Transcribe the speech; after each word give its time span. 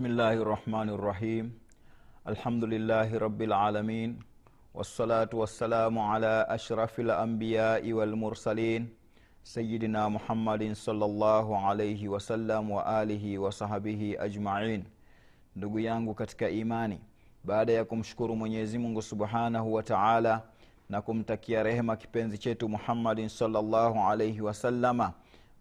Bismillahi 0.00 0.38
rahmani 0.44 0.96
rahim. 0.96 1.52
Alhamdulillahi 2.24 3.20
rabbil 3.20 3.52
alamin 3.52 4.16
wassalatu 4.74 5.38
wassalamu 5.44 6.00
ala 6.12 6.48
ashrafi 6.48 7.02
lambiyai 7.02 7.92
walmursalin 7.92 8.88
sayidina 9.42 10.08
Muhammadin 10.10 10.72
sallallahu 10.74 11.52
alaihi 11.54 12.08
wasallam 12.08 12.70
wa 12.70 12.86
alihi 12.86 13.36
wasahbihi 13.38 14.16
ajmain. 14.16 14.84
Ndugu 15.56 15.78
yangu 15.80 16.14
katika 16.14 16.48
imani, 16.48 17.00
baada 17.44 17.72
ya 17.72 17.84
kumshukuru 17.84 18.36
Mwenyezi 18.36 18.78
Mungu 18.78 19.02
subhanahu 19.02 19.74
wa 19.74 19.82
taala 19.82 20.42
na 20.88 21.02
kumtakia 21.02 21.62
rehema 21.62 21.96
kipenzi 21.96 22.38
chetu 22.38 22.68
Muhammadin 22.68 23.28
salllahu 23.28 23.98
alaihi 24.10 24.40
wasallama, 24.40 25.12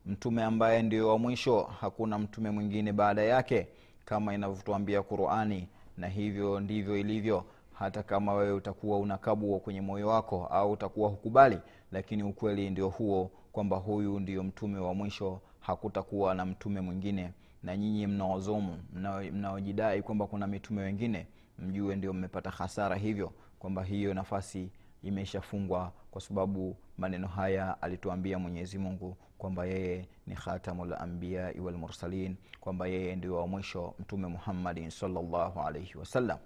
mtume 0.05 0.43
ambaye 0.43 0.81
ndio 0.81 1.07
wa 1.09 1.19
mwisho, 1.19 1.63
hakuna 1.81 2.17
mtume 2.19 2.49
mwingine 2.49 2.93
baada 2.93 3.21
yake 3.21 3.67
kama 4.09 4.33
inavyotuambia 4.33 5.01
Qurani, 5.03 5.67
na 5.97 6.07
hivyo 6.07 6.59
ndivyo 6.59 6.97
ilivyo. 6.97 7.45
Hata 7.73 8.03
kama 8.03 8.33
wewe 8.33 8.51
utakuwa 8.51 8.99
unakabwa 8.99 9.59
kwenye 9.59 9.81
moyo 9.81 10.07
wako 10.07 10.45
au 10.45 10.71
utakuwa 10.71 11.09
hukubali, 11.09 11.59
lakini 11.91 12.23
ukweli 12.23 12.69
ndio 12.69 12.87
huo 12.89 13.31
kwamba 13.51 13.77
huyu 13.77 14.19
ndio 14.19 14.43
mtume 14.43 14.79
wa 14.79 14.93
mwisho, 14.93 15.41
hakutakuwa 15.59 16.35
na 16.35 16.45
mtume 16.45 16.81
mwingine. 16.81 17.33
Na 17.63 17.77
nyinyi 17.77 18.07
mnaozomu, 18.07 18.77
mnaojidai 19.33 20.01
kwamba 20.01 20.27
kuna 20.27 20.47
mitume 20.47 20.81
wengine, 20.81 21.27
mjue 21.59 21.95
ndio 21.95 22.13
mmepata 22.13 22.49
hasara, 22.49 22.95
hivyo 22.95 23.31
kwamba 23.59 23.83
hiyo 23.83 24.13
nafasi 24.13 24.71
imeshafungwa, 25.03 25.91
kwa 26.11 26.21
sababu 26.21 26.75
maneno 26.99 27.27
haya 27.27 27.81
alituambia 27.81 28.39
Mwenyezi 28.39 28.77
Mungu 28.77 29.17
kwamba 29.37 29.65
yeye 29.65 30.07
ni 30.27 30.35
khatamul 30.35 30.93
anbiyai 30.93 31.59
wal 31.59 31.75
mursalin, 31.77 32.35
kwamba 32.59 32.87
yeye 32.87 33.15
ndio 33.15 33.35
wa 33.35 33.47
mwisho, 33.47 33.93
Mtume 33.99 34.27
Muhammadin 34.27 34.89
sallallahu 34.89 35.59
alaihi 35.61 35.97
wasallam. 35.97 36.37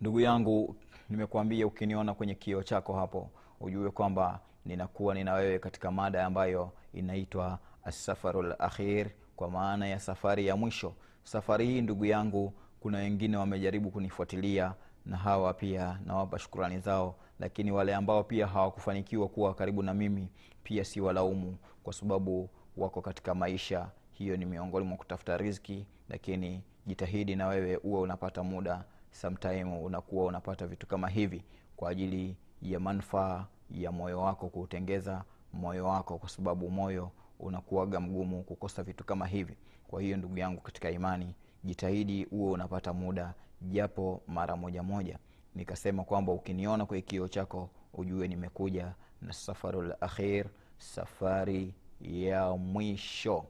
Ndugu 0.00 0.20
yangu, 0.20 0.76
nimekuambia 1.10 1.66
ukiniona 1.66 2.14
kwenye 2.14 2.34
kioo 2.34 2.62
chako 2.62 2.92
hapo, 2.94 3.30
ujue 3.60 3.90
kwamba 3.90 4.40
ninakuwa 4.64 5.14
nina 5.14 5.32
wewe 5.34 5.58
katika 5.58 5.90
mada 5.90 6.26
ambayo 6.26 6.72
inaitwa 6.94 7.58
asafaru 7.84 8.42
lakhir, 8.42 9.10
kwa 9.36 9.50
maana 9.50 9.86
ya 9.86 10.00
safari 10.00 10.46
ya 10.46 10.56
mwisho. 10.56 10.94
Safari 11.24 11.66
hii 11.66 11.80
ndugu 11.80 12.04
yangu, 12.04 12.52
kuna 12.80 12.98
wengine 12.98 13.36
wamejaribu 13.36 13.90
kunifuatilia 13.90 14.74
na 15.08 15.16
hawa 15.16 15.54
pia 15.54 15.98
nawapa 16.06 16.38
shukurani 16.38 16.78
zao, 16.78 17.14
lakini 17.40 17.72
wale 17.72 17.94
ambao 17.94 18.24
pia 18.24 18.46
hawakufanikiwa 18.46 19.28
kuwa 19.28 19.54
karibu 19.54 19.82
na 19.82 19.94
mimi 19.94 20.28
pia 20.62 20.84
si 20.84 21.00
walaumu, 21.00 21.56
kwa 21.84 21.92
sababu 21.92 22.48
wako 22.76 23.02
katika 23.02 23.34
maisha. 23.34 23.88
Hiyo 24.12 24.36
ni 24.36 24.44
miongoni 24.44 24.86
mwa 24.86 24.96
kutafuta 24.96 25.36
riziki, 25.36 25.86
lakini 26.08 26.62
jitahidi 26.86 27.36
na 27.36 27.46
wewe 27.48 27.76
uwe 27.76 28.00
unapata 28.00 28.42
muda 28.42 28.84
sometime, 29.10 29.64
unakuwa 29.78 30.24
unapata 30.24 30.66
vitu 30.66 30.86
kama 30.86 31.08
hivi 31.08 31.42
kwa 31.76 31.90
ajili 31.90 32.36
ya 32.62 32.80
manufaa 32.80 33.46
ya 33.70 33.92
moyo 33.92 34.20
wako, 34.20 34.48
kuutengeza 34.48 35.24
moyo 35.52 35.86
wako, 35.86 36.18
kwa 36.18 36.28
sababu 36.28 36.70
moyo 36.70 37.10
unakuwaga 37.40 38.00
mgumu 38.00 38.42
kukosa 38.42 38.82
vitu 38.82 39.04
kama 39.04 39.26
hivi. 39.26 39.56
Kwa 39.88 40.02
hiyo 40.02 40.16
ndugu 40.16 40.38
yangu 40.38 40.60
katika 40.60 40.90
imani, 40.90 41.34
jitahidi 41.64 42.26
uwe 42.30 42.50
unapata 42.52 42.92
muda 42.92 43.34
japo 43.62 44.22
mara 44.28 44.56
moja 44.56 44.82
moja. 44.82 45.18
Nikasema 45.54 46.04
kwamba 46.04 46.32
ukiniona 46.32 46.86
kwenye 46.86 47.02
kioo 47.02 47.28
chako 47.28 47.70
ujue 47.94 48.28
nimekuja 48.28 48.92
na 49.22 49.32
safarul 49.32 49.94
akhir, 50.00 50.46
safari 50.78 51.74
ya 52.00 52.50
mwisho. 52.56 53.44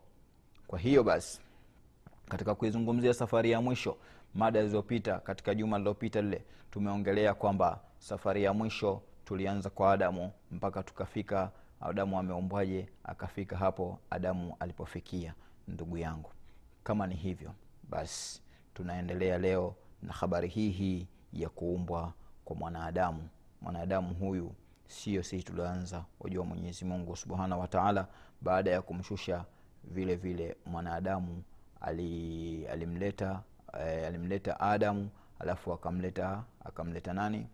Kwa 0.67 0.79
hiyo 0.79 1.05
basi, 1.05 1.41
katika 2.29 2.55
kuizungumzia 2.55 3.15
safari 3.15 3.51
ya 3.51 3.61
mwisho, 3.61 3.97
mada 4.35 4.61
zilizopita 4.61 5.19
katika 5.19 5.55
juma 5.55 5.79
lililopita 5.79 6.23
lile, 6.23 6.45
tumeongelea 6.71 7.35
kwamba 7.35 7.81
safari 7.99 8.43
ya 8.45 8.53
mwisho 8.53 9.03
tulianza 9.25 9.71
kwa 9.71 9.93
Adamu 9.93 10.33
mpaka 10.51 10.83
tukafika 10.83 11.51
Adamu 11.81 12.19
ameumbwaje, 12.19 12.89
akafika 13.05 13.57
hapo 13.57 13.99
Adamu 14.11 14.57
alipofikia. 14.61 15.35
Ndugu 15.69 15.99
yangu, 15.99 16.31
kama 16.85 17.07
ni 17.07 17.15
hivyo 17.15 17.53
basi, 17.91 18.43
tunaendelea 18.75 19.39
leo 19.39 19.75
na 20.03 20.13
habari 20.13 20.49
hii 20.49 20.71
hii 20.71 21.07
ya 21.33 21.49
kuumbwa 21.49 22.13
kwa 22.45 22.57
mwanadamu. 22.57 23.29
Mwanadamu 23.63 24.15
huyu 24.15 24.53
sio 24.87 25.23
sisi 25.23 25.43
tulioanza, 25.45 26.05
wajua 26.21 26.45
Mwenyezi 26.45 26.85
Mungu 26.85 27.17
subhanahu 27.17 27.61
wa 27.61 27.69
taala 27.69 28.07
baada 28.41 28.71
ya 28.71 28.83
kumshusha 28.83 29.45
vile 29.85 30.17
vile 30.17 30.57
mwanadamu 30.67 31.43
ali, 31.81 32.67
alimleta 32.67 33.43
eh, 33.81 34.07
alimleta 34.07 34.61
Adamu 34.61 35.11
alafu 35.39 35.73
akamleta 35.73 36.45
akamleta 36.65 37.13
nani 37.13 37.47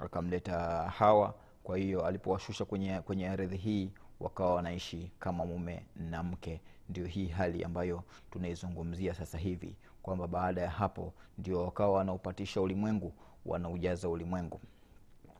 akamleta 0.00 0.58
Hawa. 0.98 1.34
Kwa 1.64 1.78
hiyo 1.78 2.06
alipowashusha 2.06 2.64
kwenye, 2.64 3.00
kwenye 3.00 3.28
ardhi 3.28 3.56
hii 3.56 3.90
wakawa 4.20 4.54
wanaishi 4.54 5.10
kama 5.18 5.46
mume 5.46 5.82
na 5.96 6.22
mke. 6.22 6.60
Ndio 6.88 7.06
hii 7.06 7.26
hali 7.28 7.64
ambayo 7.64 8.02
tunaizungumzia 8.30 9.14
sasa 9.14 9.38
hivi 9.38 9.76
kwamba 10.08 10.26
baada 10.28 10.60
ya 10.62 10.70
hapo 10.70 11.12
ndio 11.38 11.64
wakawa 11.64 11.92
wanaupatisha 11.92 12.60
ulimwengu, 12.60 13.12
wanaujaza 13.46 14.08
ulimwengu. 14.08 14.60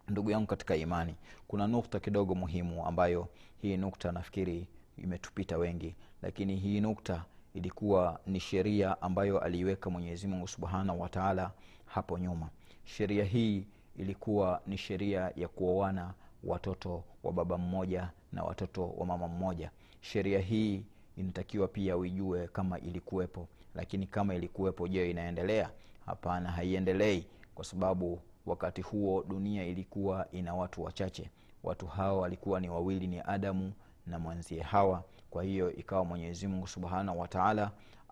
Ndugu 0.09 0.31
yangu 0.31 0.47
katika 0.47 0.77
imani, 0.77 1.15
kuna 1.49 1.67
nukta 1.67 2.01
kidogo 2.01 2.35
muhimu 2.35 2.87
ambayo 2.87 3.29
hii 3.63 3.77
nukta 3.77 4.13
nafikiri 4.13 4.67
imetupita 4.97 5.59
wengi, 5.59 5.95
lakini 6.23 6.57
hii 6.57 6.81
nukta 6.81 7.25
ilikuwa 7.55 8.21
ni 8.27 8.41
sheria 8.41 9.03
ambayo 9.03 9.39
aliiweka 9.39 9.91
mwenyezimungu 9.91 10.49
Subhanahu 10.49 11.01
wataala 11.01 11.51
hapo 11.87 12.19
nyuma. 12.19 12.49
Sheria 12.85 13.25
hii 13.25 13.65
ilikuwa 13.97 14.61
ni 14.67 14.79
sheria 14.79 15.33
ya 15.37 15.49
kuoana 15.49 16.15
watoto 16.45 17.05
wa 17.23 17.33
baba 17.33 17.59
mmoja 17.59 18.11
na 18.33 18.45
watoto 18.45 18.89
wa 18.89 19.07
mama 19.07 19.29
mmoja. 19.29 19.71
Sheria 20.01 20.39
hii 20.41 20.85
inatakiwa 21.17 21.69
pia 21.69 21.97
uijue 21.97 22.49
kama 22.49 22.79
ilikuwepo, 22.79 23.49
lakini 23.79 24.07
kama 24.07 24.35
ilikuwepo, 24.35 24.89
je, 24.89 25.11
inaendelea? 25.11 25.71
Hapana, 26.07 26.51
haiendelei, 26.51 27.27
kwa 27.55 27.65
sababu 27.65 28.21
wakati 28.47 28.83
huo 28.83 29.23
dunia 29.29 29.65
ilikuwa 29.65 30.27
ina 30.33 30.55
watu 30.55 30.83
wachache. 30.83 31.31
Watu 31.63 31.87
hao 31.87 32.19
walikuwa 32.21 32.61
ni 32.61 32.69
wawili, 32.69 33.07
ni 33.07 33.21
Adamu 33.21 33.73
na 34.07 34.19
mwenzie 34.19 34.63
Hawa. 34.63 35.05
Kwa 35.31 35.45
hiyo 35.45 35.73
ikawa 35.73 36.05
Mwenyezi 36.05 36.47
Mungu 36.47 36.67
Subhanahu 36.67 37.21
wa 37.21 37.29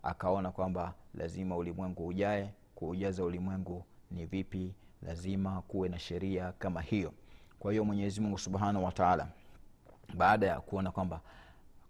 akaona 0.03 0.50
kwamba 0.50 0.94
lazima 1.15 1.56
ulimwengu 1.56 2.06
ujae. 2.06 2.53
Kuujaza 2.75 3.25
ulimwengu 3.25 3.84
ni 4.10 4.27
vipi? 4.27 4.75
Lazima 5.03 5.62
kuwe 5.62 5.88
na 5.88 5.98
sheria 5.98 6.53
kama 6.53 6.80
hiyo. 6.83 7.13
Kwa 7.59 7.71
hiyo 7.72 7.84
Mwenyezi 7.84 8.21
Mungu 8.21 8.39
Subhanahu 8.39 8.84
wa 8.84 9.27
baada 10.15 10.47
ya 10.47 10.60
kuona 10.60 10.91
kwamba 10.91 11.21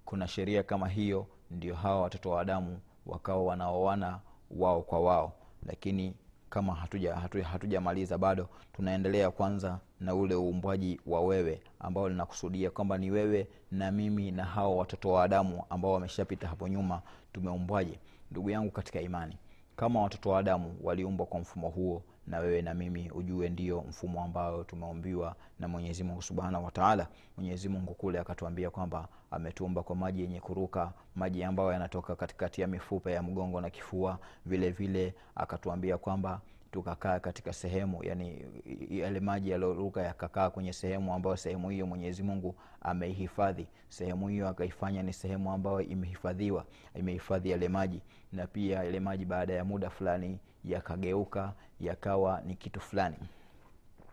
kuna 0.05 0.29
sheria 0.29 0.63
kama 0.63 0.89
hiyo, 0.89 1.27
ndio 1.51 1.75
hawa 1.75 2.01
watoto 2.03 2.31
wa 2.31 2.41
Adamu 2.41 2.81
wakawa 3.07 3.45
wanaoana 3.45 4.21
wao 4.51 4.83
kwa 4.83 5.01
wao, 5.01 5.33
lakini 5.67 6.15
kama 6.51 6.75
hatuja 6.75 7.15
hatujamaliza 7.15 8.15
hatuja 8.15 8.29
bado 8.29 8.49
tunaendelea 8.73 9.31
kwanza 9.31 9.79
na 10.01 10.15
ule 10.15 10.35
uumbwaji 10.35 11.01
wa 11.07 11.21
wewe 11.21 11.61
ambao 11.81 12.09
linakusudia 12.09 12.71
kwamba 12.71 12.99
ni 12.99 13.11
wewe 13.11 13.49
na 13.71 13.91
mimi 13.91 14.31
na 14.31 14.45
hao 14.45 14.77
watoto 14.77 15.09
wa 15.13 15.25
Adamu 15.25 15.63
ambao 15.71 15.93
wameshapita 15.93 16.49
hapo 16.49 16.69
nyuma 16.69 17.03
tumeumbwaje? 17.33 17.99
Ndugu 18.31 18.51
yangu 18.51 18.71
katika 18.71 19.01
imani 19.01 19.37
kama 19.77 20.03
watoto 20.03 20.31
wa 20.31 20.39
Adamu 20.39 20.77
waliumbwa 20.83 21.27
kwa 21.27 21.41
mfumo 21.41 21.69
huo 21.69 22.03
na 22.27 22.39
wewe 22.39 22.63
na 22.63 22.75
mimi 22.75 23.11
ujue 23.11 23.49
ndio 23.49 23.81
mfumo 23.89 24.25
ambao 24.25 24.65
tumeumbiwa 24.65 25.37
na 25.61 25.69
Mwenyezi 25.69 26.05
Mungu 26.05 26.23
Subhanahu 26.23 26.65
wa 26.65 26.71
Ta'ala. 26.71 27.09
Mwenyezi 27.37 27.69
kule 27.95 28.19
akatuambia 28.19 28.71
kwamba 28.71 29.09
ametuumba 29.31 29.83
kwa 29.83 29.97
maji 29.97 30.21
yenye 30.23 30.41
kuruka, 30.41 30.93
maji 31.17 31.45
ambayo 31.45 31.73
yanatoka 31.73 32.17
katikati 32.17 32.61
ya 32.61 32.67
mifupa 32.67 33.11
ya 33.11 33.23
mgongo 33.23 33.61
na 33.61 33.71
kifua. 33.71 34.19
Vile 34.47 34.71
vile 34.71 35.15
akatuambia 35.35 35.99
kwamba 35.99 36.41
tukakaa 36.77 37.21
katika 37.21 37.53
sehemu 37.53 38.05
yani 38.05 38.45
yale 38.91 39.21
maji 39.21 39.51
yaliyoruka 39.51 40.03
yakakaa 40.03 40.51
kwenye 40.51 40.73
sehemu 40.73 41.15
ambayo 41.15 41.37
sehemu 41.37 41.71
hiyo 41.71 41.87
mwenyezi 41.87 42.23
mungu 42.23 42.55
ameihifadhi. 42.81 43.67
Sehemu 43.89 44.29
hiyo 44.29 44.49
akaifanya 44.49 45.03
ni 45.03 45.13
sehemu 45.13 45.53
ambayo 45.53 45.81
imehifadhiwa 45.81 46.65
imehifadhi 46.95 47.51
yale 47.51 47.69
maji. 47.69 48.01
Na 48.33 48.47
pia 48.47 48.77
yale 48.85 49.01
maji 49.01 49.25
baada 49.25 49.53
ya 49.55 49.65
muda 49.65 49.91
fulani 49.91 50.39
yakageuka 50.65 51.53
yakawa 51.81 52.41
ni 52.47 52.55
kitu 52.57 52.81
fulani. 52.81 53.17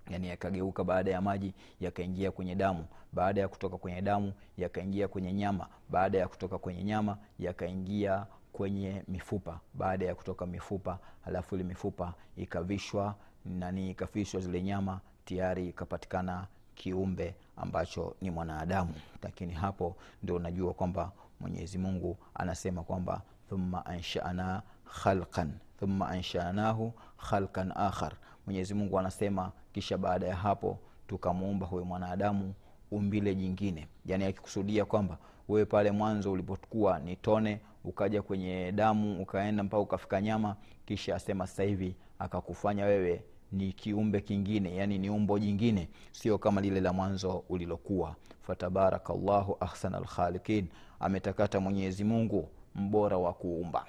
Yani 0.10 0.27
yakageuka 0.27 0.83
baada 0.83 1.12
ya 1.12 1.21
maji 1.21 1.54
yakaingia 1.80 2.31
kwenye 2.31 2.56
damu. 2.56 2.86
Baada 3.13 3.42
ya 3.42 3.48
kutoka 3.48 3.77
kwenye 3.77 4.01
damu 4.01 4.33
yakaingia 4.57 5.07
kwenye 5.07 5.33
nyama. 5.33 5.68
Baada 5.89 6.18
ya 6.18 6.27
kutoka 6.27 6.57
kwenye 6.57 6.83
nyama 6.83 7.18
yakaingia 7.39 8.25
kwenye 8.53 9.03
mifupa 9.07 9.59
baada 9.73 10.05
ya 10.05 10.15
kutoka 10.15 10.45
mifupa 10.45 11.00
halafu 11.25 11.55
ile 11.55 11.63
mifupa 11.63 12.13
ikavishwa 12.38 13.15
nani 13.45 13.89
ikafishwa 13.89 14.41
zile 14.41 14.61
nyama 14.61 15.00
tayari 15.25 15.69
ikapatikana 15.69 16.47
kiumbe 16.75 17.35
ambacho 17.57 18.15
ni 18.21 18.31
mwanadamu. 18.31 18.94
Lakini 19.23 19.53
hapo 19.53 19.95
ndio 20.23 20.35
unajua 20.35 20.73
kwamba 20.73 21.11
mwenyezi 21.39 21.77
mungu 21.77 22.17
anasema 22.35 22.83
kwamba 22.83 23.21
thumma 23.50 23.85
anshana 23.85 24.61
khalqan 25.03 25.51
thumma 25.79 26.07
anshanahu 26.09 26.94
khalqan 27.29 27.71
akhar. 27.75 28.13
Mwenyezi 28.45 28.73
mungu 28.73 29.00
anasema 29.00 29.51
kisha 29.73 29.97
baada 29.97 30.27
ya 30.27 30.35
hapo 30.35 30.79
tukamuumba 31.07 31.65
huyo 31.67 31.85
mwanadamu 31.85 32.53
umbile 32.91 33.35
jingine. 33.35 33.88
Yani 34.05 34.25
akikusudia 34.25 34.85
kwamba 34.85 35.17
wewe 35.50 35.65
pale 35.65 35.91
mwanzo 35.91 36.31
ulipokuwa 36.31 37.00
ni 37.00 37.15
tone 37.15 37.59
ukaja 37.83 38.21
kwenye 38.21 38.71
damu 38.71 39.21
ukaenda 39.21 39.63
mpaka 39.63 39.81
ukafika 39.81 40.21
nyama 40.21 40.56
kisha 40.85 41.15
asema 41.15 41.47
sasa 41.47 41.63
hivi 41.63 41.95
akakufanya 42.19 42.85
wewe 42.85 43.24
ni 43.51 43.74
kiumbe 43.74 44.21
kingine 44.21 44.75
yani 44.75 44.97
ni 44.97 45.09
umbo 45.09 45.39
jingine 45.39 45.89
sio 46.12 46.38
kama 46.38 46.62
lile 46.62 46.81
la 46.81 46.94
mwanzo 46.94 47.44
ulilokuwa. 47.50 48.15
Fatabarakallahu 48.41 49.57
ahsana 49.59 50.00
lkhaliqin 50.00 50.68
ametakata 51.00 51.59
mwenyezi 51.59 52.03
mungu 52.03 52.50
mbora 52.75 53.18
wa 53.18 53.33
kuumba. 53.33 53.86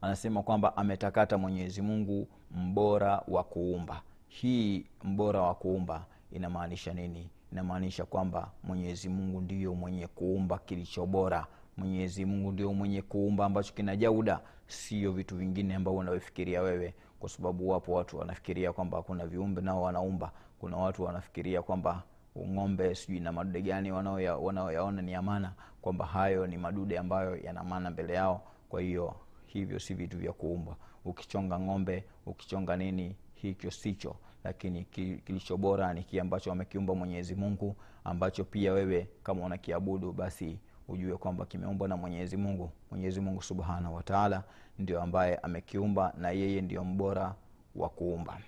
Anasema 0.00 0.42
kwamba 0.42 0.76
ametakata 0.76 1.38
mwenyezi 1.38 1.82
mungu 1.82 2.28
mbora 2.50 3.22
wa 3.28 3.44
kuumba. 3.44 4.02
Hii 4.28 4.84
mbora 5.04 5.40
wa 5.40 5.54
kuumba 5.54 6.04
inamaanisha 6.32 6.94
nini 6.94 7.28
inamaanisha 7.58 8.04
kwamba 8.04 8.50
mwenyezi 8.62 9.08
mungu 9.08 9.40
ndiyo 9.40 9.74
mwenye 9.74 10.06
kuumba 10.06 10.58
kilicho 10.58 11.06
bora. 11.06 11.46
Mwenyezi 11.76 12.24
mungu 12.24 12.52
ndio 12.52 12.72
mwenye 12.74 13.02
kuumba 13.02 13.44
ambacho 13.46 13.72
kina 13.74 13.96
jauda. 13.96 14.40
Sio 14.66 15.12
vitu 15.12 15.36
vingine 15.36 15.74
ambavyo 15.74 16.00
unavyofikiria 16.00 16.62
wewe 16.62 16.94
kwa 17.20 17.28
sababu 17.28 17.68
wapo 17.68 17.92
watu 17.92 18.18
wanafikiria 18.18 18.72
kwamba 18.72 19.02
kuna 19.02 19.26
viumbe 19.26 19.60
nao 19.62 19.82
wanaumba. 19.82 20.32
Kuna 20.58 20.76
watu 20.76 21.02
wanafikiria 21.02 21.62
kwamba 21.62 22.02
ng'ombe 22.38 22.94
sijui 22.94 23.20
na 23.20 23.32
madude 23.32 23.62
gani 23.62 23.92
wanaoyaona 23.92 25.02
ni 25.02 25.14
amana 25.14 25.52
kwamba 25.82 26.06
hayo 26.06 26.46
ni 26.46 26.58
madude 26.58 26.98
ambayo 26.98 27.36
yana 27.36 27.64
maana 27.64 27.90
mbele 27.90 28.14
yao. 28.14 28.42
Kwa 28.68 28.80
hiyo 28.80 29.14
hivyo 29.46 29.78
si 29.78 29.94
vitu 29.94 30.18
vya 30.18 30.32
kuumba. 30.32 30.76
Ukichonga 31.04 31.60
ng'ombe 31.60 32.04
ukichonga 32.26 32.76
nini 32.76 33.16
hicho 33.34 33.70
sicho 33.70 34.16
lakini 34.44 34.84
kilicho 35.24 35.56
bora 35.56 35.92
ni 35.94 36.02
kile 36.02 36.22
ambacho 36.22 36.52
amekiumba 36.52 36.94
mwenyezi 36.94 37.34
mungu 37.34 37.76
ambacho 38.04 38.44
pia 38.44 38.72
wewe 38.72 39.08
kama 39.22 39.44
unakiabudu 39.44 40.12
basi 40.12 40.58
ujue 40.88 41.16
kwamba 41.16 41.46
kimeumbwa 41.46 41.88
na 41.88 41.96
mwenyezi 41.96 42.36
mungu. 42.36 42.70
Mwenyezi 42.90 43.20
mungu 43.20 43.42
subhanahu 43.42 43.94
wataala 43.94 44.42
ndio 44.78 45.02
ambaye 45.02 45.36
amekiumba 45.36 46.12
na 46.18 46.30
yeye 46.30 46.60
ndio 46.60 46.84
mbora 46.84 47.34
wa 47.76 47.88
kuumba. 47.88 48.38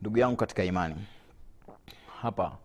Ndugu 0.00 0.18
yangu 0.18 0.36
katika 0.36 0.64
imani 0.64 0.96
hapa 2.22 2.56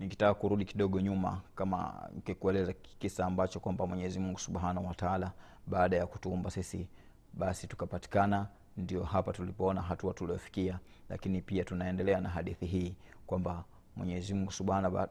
nikitaka 0.00 0.34
kurudi 0.34 0.64
kidogo 0.64 1.00
nyuma 1.00 1.40
kama 1.56 2.08
nikikueleza 2.14 2.72
kisa 2.72 3.26
ambacho 3.26 3.60
kwamba 3.60 3.86
mwenyezi 3.86 4.18
mungu 4.18 4.38
subhanahu 4.38 4.86
wataala 4.88 5.32
baada 5.66 5.96
ya 5.96 6.06
kutuumba 6.06 6.50
sisi 6.50 6.88
basi 7.32 7.66
tukapatikana 7.66 8.46
ndio 8.76 9.02
hapa 9.04 9.32
tulipoona 9.32 9.82
hatua 9.82 10.14
tuliofikia 10.14 10.78
lakini 11.08 11.42
pia 11.42 11.64
tunaendelea 11.64 12.20
na 12.20 12.28
hadithi 12.28 12.66
hii 12.66 12.94
kwamba 13.26 13.64
mwenyezi 13.96 14.34
mungu 14.34 14.52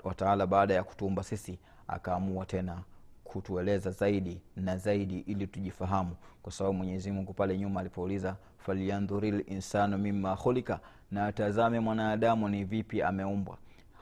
wataala 0.04 0.48
baada 0.48 0.74
ya 0.74 0.84
kutuumba 0.84 1.24
sisi 1.24 1.60
akaamua 1.88 2.46
tena 2.46 2.84
kutueleza 3.24 3.92
zaidi 3.92 4.42
na 4.56 4.78
zaidi 4.78 5.20
ili 5.20 5.48
tujifahamu. 5.48 6.16
Kwa 6.44 6.52
sababu 6.52 6.78
mwenyezi 6.78 7.12
mungu 7.12 7.34
pale 7.34 7.58
nyuma 7.58 7.80
alipouliza 7.80 8.36
falyandhuri 8.58 9.32
linsanu 9.32 9.98
mima 9.98 10.36
khulika 10.36 10.80
na 11.12 11.26
atazame 11.28 11.80
mwanadamu 11.80 12.50
ni 12.50 12.64
vipi 12.64 13.02
ameumbwa. 13.02 13.58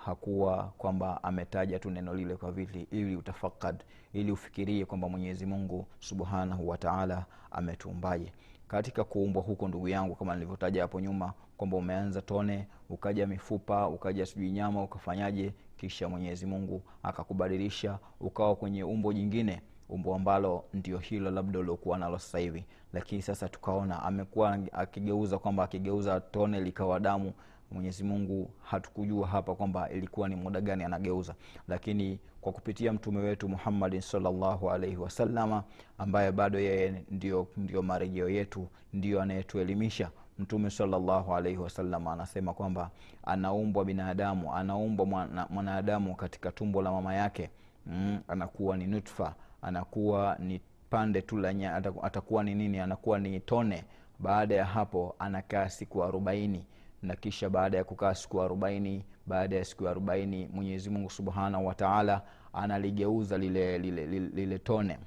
Hakuwa 0.06 0.64
kwamba 0.78 1.24
ametaja 1.24 1.80
tu 1.80 1.90
neno 1.90 2.14
lile 2.16 2.36
kwa 2.36 2.52
vili 2.52 2.88
ili 2.92 3.16
utafakad 3.16 3.84
ili 4.14 4.32
ufikirie 4.32 4.86
kwamba 4.86 5.10
mwenyezi 5.10 5.46
mungu 5.46 5.88
subhanahu 6.00 6.70
wataala 6.70 7.26
ametuumbaje 7.52 8.32
katika 8.70 9.04
kuumbwa 9.04 9.42
huko 9.44 9.68
ndugu 9.68 9.88
yangu 9.88 10.16
kama 10.16 10.34
nilivyotaja 10.36 10.82
hapo 10.82 11.00
nyuma 11.00 11.34
kwamba 11.58 11.78
umeanza 11.78 12.22
tone 12.22 12.68
ukaja 12.90 13.28
mifupa 13.28 13.88
ukaja 13.88 14.26
sijui 14.26 14.52
nyama 14.52 14.84
ukafanyaje 14.84 15.54
kisha 15.78 16.10
mwenyezi 16.10 16.46
mungu 16.46 16.82
akakubadilisha 17.04 18.00
ukawa 18.20 18.56
kwenye 18.56 18.84
umbo 18.84 19.14
jingine 19.14 19.62
umbo 19.90 20.16
ambalo 20.16 20.64
ndio 20.74 20.98
hilo 20.98 21.32
labda 21.32 21.60
uliokuwa 21.60 21.98
nalo 21.98 22.20
sasa 22.20 22.40
hivi. 22.40 22.66
Lakini 22.94 23.22
sasa 23.22 23.50
tukaona 23.50 24.04
amekuwa 24.04 24.60
akigeuza 24.72 25.38
kwamba 25.38 25.64
akigeuza 25.64 26.20
tone 26.20 26.62
likawa 26.62 27.00
damu 27.00 27.34
mwenyezi 27.72 28.04
mungu 28.04 28.52
hatukujua 28.64 29.28
hapa 29.28 29.56
kwamba 29.56 29.90
ilikuwa 29.90 30.30
ni 30.30 30.36
muda 30.36 30.62
gani 30.62 30.84
anageuza. 30.84 31.36
Lakini 31.68 32.20
kwa 32.42 32.52
kupitia 32.52 32.94
mtume 32.94 33.20
wetu 33.20 33.50
muhammadin 33.50 34.02
salllahu 34.02 34.72
alaihi 34.72 34.98
wasalama 34.98 35.64
ambaye 35.98 36.32
bado 36.32 36.60
yeye 36.60 37.04
ndio, 37.12 37.48
ndio 37.58 37.82
marejeo 37.82 38.30
yetu 38.30 38.68
ndio 38.94 39.22
anayetuelimisha. 39.22 40.10
Mtume 40.40 40.70
salllahu 40.70 41.36
alaihi 41.36 41.58
wasallam 41.58 42.08
anasema 42.08 42.54
kwamba 42.54 42.90
anaumbwa 43.24 43.86
binadamu 43.86 44.56
anaumbwa 44.56 45.06
mwanadamu 45.50 46.16
katika 46.16 46.52
tumbo 46.52 46.82
la 46.82 46.92
mama 46.92 47.14
yake. 47.14 47.50
Mm, 47.86 48.20
anakuwa 48.28 48.78
ni 48.78 48.88
nutfa 48.88 49.36
anakuwa 49.62 50.36
ni 50.40 50.62
pande 50.90 51.22
tu 51.22 51.38
la 51.38 51.76
atakuwa 52.04 52.44
ni 52.44 52.56
nini? 52.56 52.80
Anakuwa 52.80 53.20
ni 53.20 53.40
tone. 53.40 53.84
Baada 54.20 54.56
ya 54.56 54.66
hapo 54.66 55.16
anakaa 55.20 55.70
siku 55.70 56.04
arobaini. 56.04 56.66
Na 57.02 57.16
kisha 57.16 57.50
baada 57.50 57.78
ya 57.78 57.84
kukaa 57.84 58.16
siku 58.16 58.42
arobaini 58.42 59.06
baada 59.26 59.56
ya 59.56 59.66
siku 59.66 59.88
arobaini 59.88 60.48
mwenyezi 60.54 60.90
mungu 60.90 61.10
subhanahu 61.10 61.68
wataala 61.68 62.22
analigeuza 62.54 63.38
lile, 63.38 63.78
lile, 63.78 64.06
lile, 64.06 64.30
lile 64.34 64.60
tone. 64.60 64.98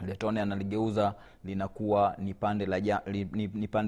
Lile 0.00 0.16
tone 0.16 0.40
analigeuza 0.40 1.14
linakuwa 1.44 2.14
ni 2.18 2.34
pande 2.34 2.66
la, 2.66 2.80
ja, 2.80 3.02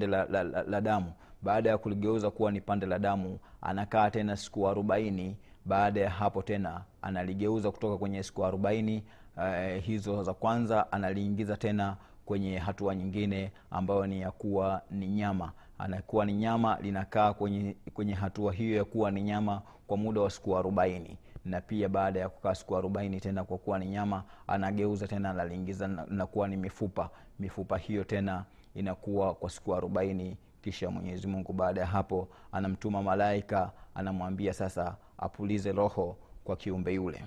la, 0.07 0.25
la, 0.25 0.43
la, 0.43 0.63
la 0.63 0.81
damu. 0.81 1.11
Baada 1.41 1.69
ya 1.69 1.77
kuligeuza 1.77 2.31
kuwa 2.31 2.51
ni 2.51 2.61
pande 2.61 2.85
la 2.85 2.99
damu 2.99 3.39
anakaa 3.61 4.09
tena 4.09 4.35
siku 4.37 4.67
arobaini. 4.69 5.35
Baada 5.65 5.99
ya 6.01 6.09
hapo 6.09 6.41
tena 6.41 6.81
analigeuza 7.01 7.71
kutoka 7.71 7.97
kwenye 7.97 8.23
siku 8.23 8.45
arobaini 8.45 9.03
eh, 9.43 9.83
hizo 9.83 10.23
za 10.23 10.33
kwanza 10.33 10.91
analiingiza 10.91 11.57
tena 11.57 11.97
kwenye 12.25 12.57
hatua 12.57 12.95
nyingine 12.95 13.51
ambayo 13.71 14.07
ni 14.07 14.21
ya 14.21 14.31
kuwa 14.31 14.81
ni 14.91 15.07
nyama. 15.07 15.51
Anakuwa 15.77 16.25
ni 16.25 16.33
nyama 16.33 16.77
linakaa 16.81 17.33
kwenye, 17.33 17.75
kwenye 17.93 18.13
hatua 18.13 18.53
hiyo 18.53 18.77
ya 18.77 18.85
kuwa 18.85 19.11
ni 19.11 19.21
nyama 19.23 19.61
kwa 19.87 19.97
muda 19.97 20.21
wa 20.21 20.29
siku 20.29 20.57
arobaini 20.57 21.17
na 21.45 21.61
pia 21.61 21.89
baada 21.89 22.19
ya 22.19 22.29
kukaa 22.29 22.55
siku 22.55 22.77
arobaini 22.77 23.19
tena 23.19 23.43
kwa 23.43 23.57
kuwa 23.57 23.79
ni 23.79 23.85
nyama 23.85 24.23
anageuza 24.47 25.07
tena 25.07 25.29
analiingiza 25.29 25.87
nakuwa 25.87 26.47
ni 26.47 26.57
mifupa. 26.57 27.09
Mifupa 27.39 27.77
hiyo 27.77 28.03
tena 28.03 28.45
inakuwa 28.75 29.33
kwa 29.33 29.49
siku 29.49 29.75
arobaini 29.75 30.37
kisha 30.61 30.89
mwenyezi 30.91 31.27
mungu 31.27 31.53
baada 31.53 31.81
ya 31.81 31.87
hapo 31.87 32.27
anamtuma 32.51 33.03
malaika 33.03 33.71
anamwambia 33.95 34.53
sasa 34.53 34.95
apulize 35.17 35.71
roho 35.71 36.17
kwa 36.43 36.55
kiumbe 36.55 36.93
yule. 36.93 37.25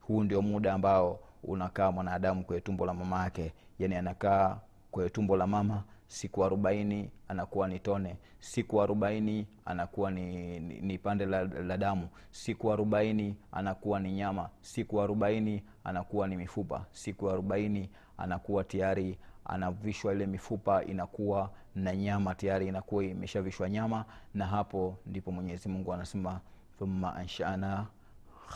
Huu 0.00 0.22
ndio 0.24 0.42
muda 0.42 0.72
ambao 0.72 1.20
unakaa 1.44 1.92
mwanadamu 1.92 2.44
kwenye 2.44 2.60
tumbo 2.60 2.86
la 2.86 2.94
mama 2.94 3.24
yake 3.24 3.52
yani 3.78 3.94
anakaa 3.94 4.58
kwenye 4.90 5.10
tumbo 5.10 5.36
la 5.36 5.46
mama 5.46 5.82
siku 6.14 6.44
arobaini 6.44 7.10
anakuwa 7.28 7.68
ni 7.68 7.78
tone 7.78 8.16
siku 8.40 8.82
arobaini 8.82 9.46
anakuwa 9.64 10.10
ni, 10.10 10.60
ni, 10.60 10.80
ni 10.80 10.98
pande 10.98 11.26
la, 11.26 11.44
la 11.44 11.76
damu 11.76 12.08
siku 12.30 12.72
arobaini 12.72 13.36
anakuwa 13.52 14.00
ni 14.00 14.12
nyama 14.12 14.50
siku 14.60 15.00
arobaini 15.00 15.62
anakuwa 15.84 16.28
ni 16.28 16.36
mifupa 16.36 16.86
siku 16.92 17.30
arobaini 17.30 17.90
anakuwa 18.18 18.64
tayari 18.64 19.18
anavishwa 19.44 20.12
ile 20.12 20.26
mifupa 20.26 20.84
inakuwa 20.84 21.50
na 21.74 21.96
nyama 21.96 22.34
tayari 22.34 22.68
inakuwa 22.68 23.04
imeshavishwa 23.04 23.70
nyama 23.70 24.04
na 24.34 24.46
hapo 24.46 24.98
ndipo 25.06 25.32
mwenyezi 25.32 25.68
mungu 25.68 25.92
anasema 25.92 26.40
thumma 26.78 27.14
anshana 27.16 27.86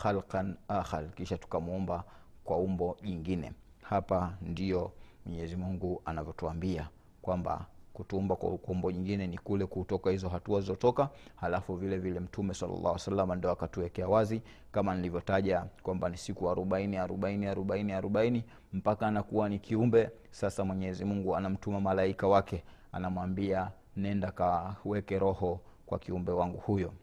khalqan 0.01 0.55
akhar 0.67 1.09
kisha 1.09 1.37
tukamuumba 1.37 2.03
kwa 2.43 2.57
umbo 2.57 2.97
jingine. 3.03 3.53
Hapa 3.81 4.33
ndio 4.41 4.91
mwenyezi 5.25 5.55
mungu 5.55 6.01
anavyotuambia 6.05 6.89
kwamba 7.21 7.65
kutuumba 7.93 8.35
kwa 8.35 8.49
ukombo 8.49 8.91
nyingine 8.91 9.27
ni 9.27 9.37
kule 9.37 9.65
kutoka 9.65 10.09
hizo 10.09 10.29
hatua 10.29 10.59
zilizotoka 10.59 11.09
halafu 11.35 11.75
vile 11.75 11.97
vile 11.97 12.19
mtume 12.19 12.53
salllah 12.53 12.97
salam 12.99 13.33
ndo 13.33 13.51
akatuwekea 13.51 14.07
wazi 14.07 14.41
kama 14.71 14.95
nilivyotaja 14.95 15.65
kwamba 15.83 16.09
ni 16.09 16.17
siku 16.17 16.49
arobaini 16.49 16.97
arobaini 16.97 17.45
arobaini 17.45 17.93
arobaini 17.93 18.43
mpaka 18.73 19.07
anakuwa 19.07 19.49
ni 19.49 19.59
kiumbe. 19.59 20.09
Sasa 20.31 20.65
mwenyezi 20.65 21.05
mungu 21.05 21.35
anamtuma 21.35 21.81
malaika 21.81 22.27
wake 22.27 22.63
anamwambia 22.91 23.71
nenda 23.97 24.31
kaweke 24.31 25.19
roho 25.19 25.59
kwa 25.85 25.99
kiumbe 25.99 26.31
wangu 26.31 26.57
huyo. 26.57 26.93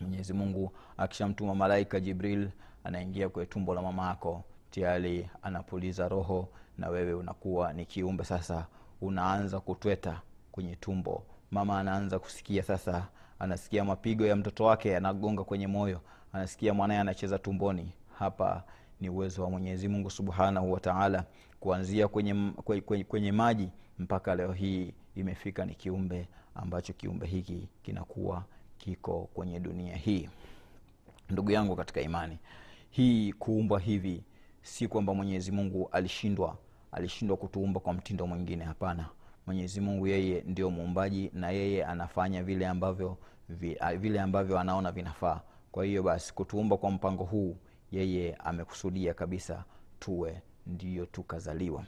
Mwenyezi 0.00 0.32
mungu 0.32 0.72
akishamtuma 0.96 1.54
malaika 1.54 2.00
jibril 2.00 2.48
anaingia 2.84 3.28
kwenye 3.28 3.46
tumbo 3.46 3.74
la 3.74 3.82
mama 3.82 4.08
yako 4.08 4.44
tayari 4.70 5.30
anapuliza 5.42 6.08
roho 6.08 6.48
na 6.78 6.88
wewe 6.88 7.14
unakuwa 7.14 7.72
ni 7.72 7.86
kiumbe 7.86 8.24
sasa 8.24 8.66
unaanza 9.00 9.60
kutweta 9.60 10.20
kwenye 10.52 10.76
tumbo. 10.76 11.22
Mama 11.50 11.78
anaanza 11.80 12.18
kusikia 12.18 12.62
sasa 12.62 13.08
anasikia 13.38 13.84
mapigo 13.84 14.26
ya 14.26 14.36
mtoto 14.36 14.64
wake 14.64 14.88
yanagonga 14.88 15.44
kwenye 15.44 15.66
moyo 15.66 16.00
anasikia 16.32 16.74
mwanaye 16.74 17.00
anacheza 17.00 17.38
tumboni. 17.38 17.92
Hapa 18.18 18.64
ni 19.00 19.08
uwezo 19.08 19.42
wa 19.42 19.50
mwenyezi 19.50 19.88
mungu 19.88 20.10
subhanahu 20.10 20.72
wataala 20.72 21.24
kuanzia 21.60 22.08
kwenye, 22.08 22.52
kwenye, 22.64 23.04
kwenye 23.04 23.32
maji 23.32 23.68
mpaka 23.98 24.34
leo 24.34 24.52
hii 24.52 24.94
imefika 25.14 25.64
ni 25.64 25.74
kiumbe 25.74 26.28
ambacho 26.54 26.92
kiumbe 26.92 27.26
hiki 27.26 27.68
kinakuwa 27.82 28.44
kiko 28.78 29.28
kwenye 29.34 29.60
dunia 29.60 29.96
hii. 29.96 30.28
Ndugu 31.30 31.50
yangu 31.50 31.76
katika 31.76 32.00
imani 32.00 32.38
hii 32.90 33.32
kuumbwa 33.32 33.80
hivi 33.80 34.24
si 34.62 34.88
kwamba 34.88 35.14
mwenyezi 35.14 35.52
mungu 35.52 35.88
alishindwa 35.92 36.56
alishindwa 36.96 37.36
kutuumba 37.36 37.80
kwa 37.80 37.92
mtindo 37.92 38.26
mwingine. 38.26 38.64
Hapana 38.64 39.08
mwenyezi 39.46 39.80
mungu 39.80 40.06
yeye 40.06 40.42
ndio 40.46 40.70
muumbaji 40.70 41.30
na 41.34 41.50
yeye 41.50 41.84
anafanya 41.84 42.42
vile 42.42 42.66
ambavyo 42.68 43.16
vile 43.98 44.20
ambavyo 44.20 44.58
anaona 44.58 44.92
vinafaa. 44.92 45.40
Kwa 45.72 45.84
hiyo 45.84 46.02
basi 46.02 46.34
kutuumba 46.34 46.76
kwa 46.76 46.90
mpango 46.90 47.24
huu 47.24 47.56
yeye 47.92 48.34
amekusudia 48.34 49.14
kabisa 49.14 49.64
tuwe 49.98 50.42
ndiyo 50.66 51.06
tukazaliwa. 51.06 51.84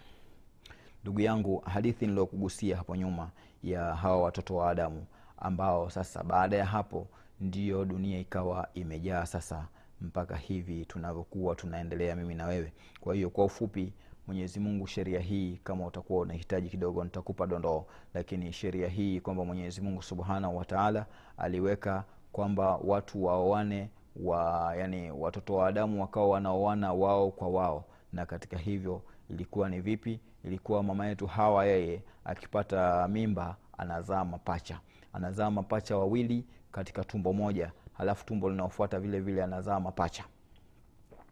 Ndugu 1.03 1.21
yangu 1.21 1.59
hadithi 1.59 2.07
niliyokugusia 2.07 2.77
hapo 2.77 2.97
nyuma 2.97 3.31
ya 3.63 3.95
hawa 3.95 4.23
watoto 4.23 4.57
wa 4.57 4.71
adamu 4.71 5.07
ambao 5.39 5.91
sasa 5.91 6.25
baada 6.25 6.57
ya 6.57 6.65
hapo 6.67 7.07
ndiyo 7.41 7.85
dunia 7.85 8.19
ikawa 8.19 8.69
imejaa 8.75 9.27
sasa 9.27 9.69
mpaka 10.01 10.37
hivi 10.37 10.85
tunavyokuwa 10.85 11.55
tunaendelea 11.55 12.17
mimi 12.17 12.35
na 12.35 12.47
wewe. 12.47 12.73
Kwa 13.01 13.15
hiyo 13.15 13.31
kwa 13.31 13.45
ufupi 13.45 13.93
mwenyezi 14.29 14.61
mungu 14.61 14.87
sheria 14.87 15.21
hii 15.21 15.61
kama 15.65 15.87
utakuwa 15.87 16.21
unahitaji 16.21 16.69
kidogo 16.69 17.05
nitakupa 17.05 17.47
dondoo. 17.47 17.85
Lakini 18.15 18.53
sheria 18.53 18.89
hii 18.89 19.21
kwamba 19.21 19.45
mwenyezi 19.45 19.81
mungu 19.81 20.03
subhanahu 20.03 20.57
wataala 20.57 21.07
aliweka 21.39 22.05
kwamba 22.33 22.77
watu 22.85 23.25
waoane 23.25 23.91
wa 24.17 24.75
yani 24.79 25.11
watoto 25.11 25.55
wa 25.55 25.69
adamu 25.69 26.01
wakawa 26.01 26.29
wanaoana 26.29 26.93
wao 26.93 27.31
kwa 27.31 27.49
wao. 27.49 27.85
Na 28.13 28.27
katika 28.27 28.59
hivyo 28.59 29.03
ilikuwa 29.31 29.69
ni 29.69 29.81
vipi? 29.81 30.21
Ilikuwa 30.45 30.83
mama 30.83 31.07
yetu 31.07 31.27
hawa 31.27 31.65
yeye 31.67 32.03
akipata 32.25 33.09
mimba 33.09 33.57
anazaa 33.79 34.25
mapacha. 34.25 34.81
Anazaa 35.13 35.51
mapacha 35.51 35.97
wawili 35.97 36.45
katika 36.73 37.05
tumbo 37.05 37.33
moja. 37.33 37.73
Halafu 37.93 38.27
tumbo 38.27 38.51
linaofuata 38.51 39.01
vile 39.01 39.21
vile 39.21 39.43
anazaa 39.43 39.81
mapacha 39.81 40.25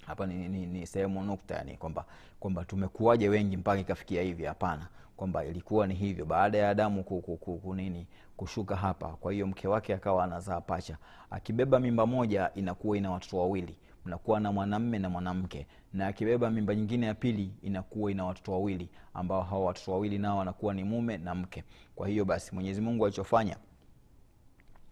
hapa 0.06 0.26
ni, 0.26 0.48
ni, 0.48 0.66
ni 0.66 0.86
sehemu 0.86 1.22
nukta 1.25 1.54
yani 1.54 1.76
kwamba 1.76 2.04
kwamba 2.40 2.64
tumekuwaje 2.64 3.28
wengi 3.28 3.56
mpaka 3.56 3.80
ikafikia 3.80 4.22
hivi. 4.22 4.44
Hapana 4.44 4.88
kwamba 5.16 5.44
ilikuwa 5.44 5.86
ni 5.86 5.94
hivyo. 5.94 6.25
Baada 6.25 6.58
ya 6.58 6.70
adamu 6.70 7.04
kunini 7.04 8.06
kushuka 8.36 8.76
hapa 8.76 9.08
kwa 9.08 9.32
hiyo 9.32 9.46
mke 9.46 9.68
wake 9.68 9.94
akawa 9.94 10.25
anazaa 10.25 10.60
pacha. 10.60 10.96
Akibeba 11.30 11.80
mimba 11.80 12.06
moja 12.06 12.50
inakuwa 12.54 12.96
ina 12.96 13.10
watoto 13.10 13.38
wawili. 13.38 13.76
Mnakuwa 14.04 14.40
na 14.40 14.52
mwanamme 14.52 14.98
na 14.98 15.10
mwanamke. 15.10 15.66
Na 15.92 16.06
akibeba 16.06 16.50
mimba 16.50 16.75
nyingine 16.75 17.06
ya 17.06 17.14
pili 17.14 17.50
inakuwa 17.62 18.10
ina 18.10 18.25
watoto 18.25 18.52
wawili 18.52 18.88
ambao 19.14 19.42
hawa 19.42 19.64
watoto 19.64 19.92
wawili 19.92 20.18
nao 20.18 20.38
wanakuwa 20.38 20.75
ni 20.75 20.84
mume 20.84 21.18
na 21.18 21.34
mke. 21.34 21.64
Kwa 21.94 22.08
hiyo 22.08 22.25
basi 22.25 22.54
mwenyezi 22.54 22.80
mungu 22.80 23.04
alichofanya 23.06 23.56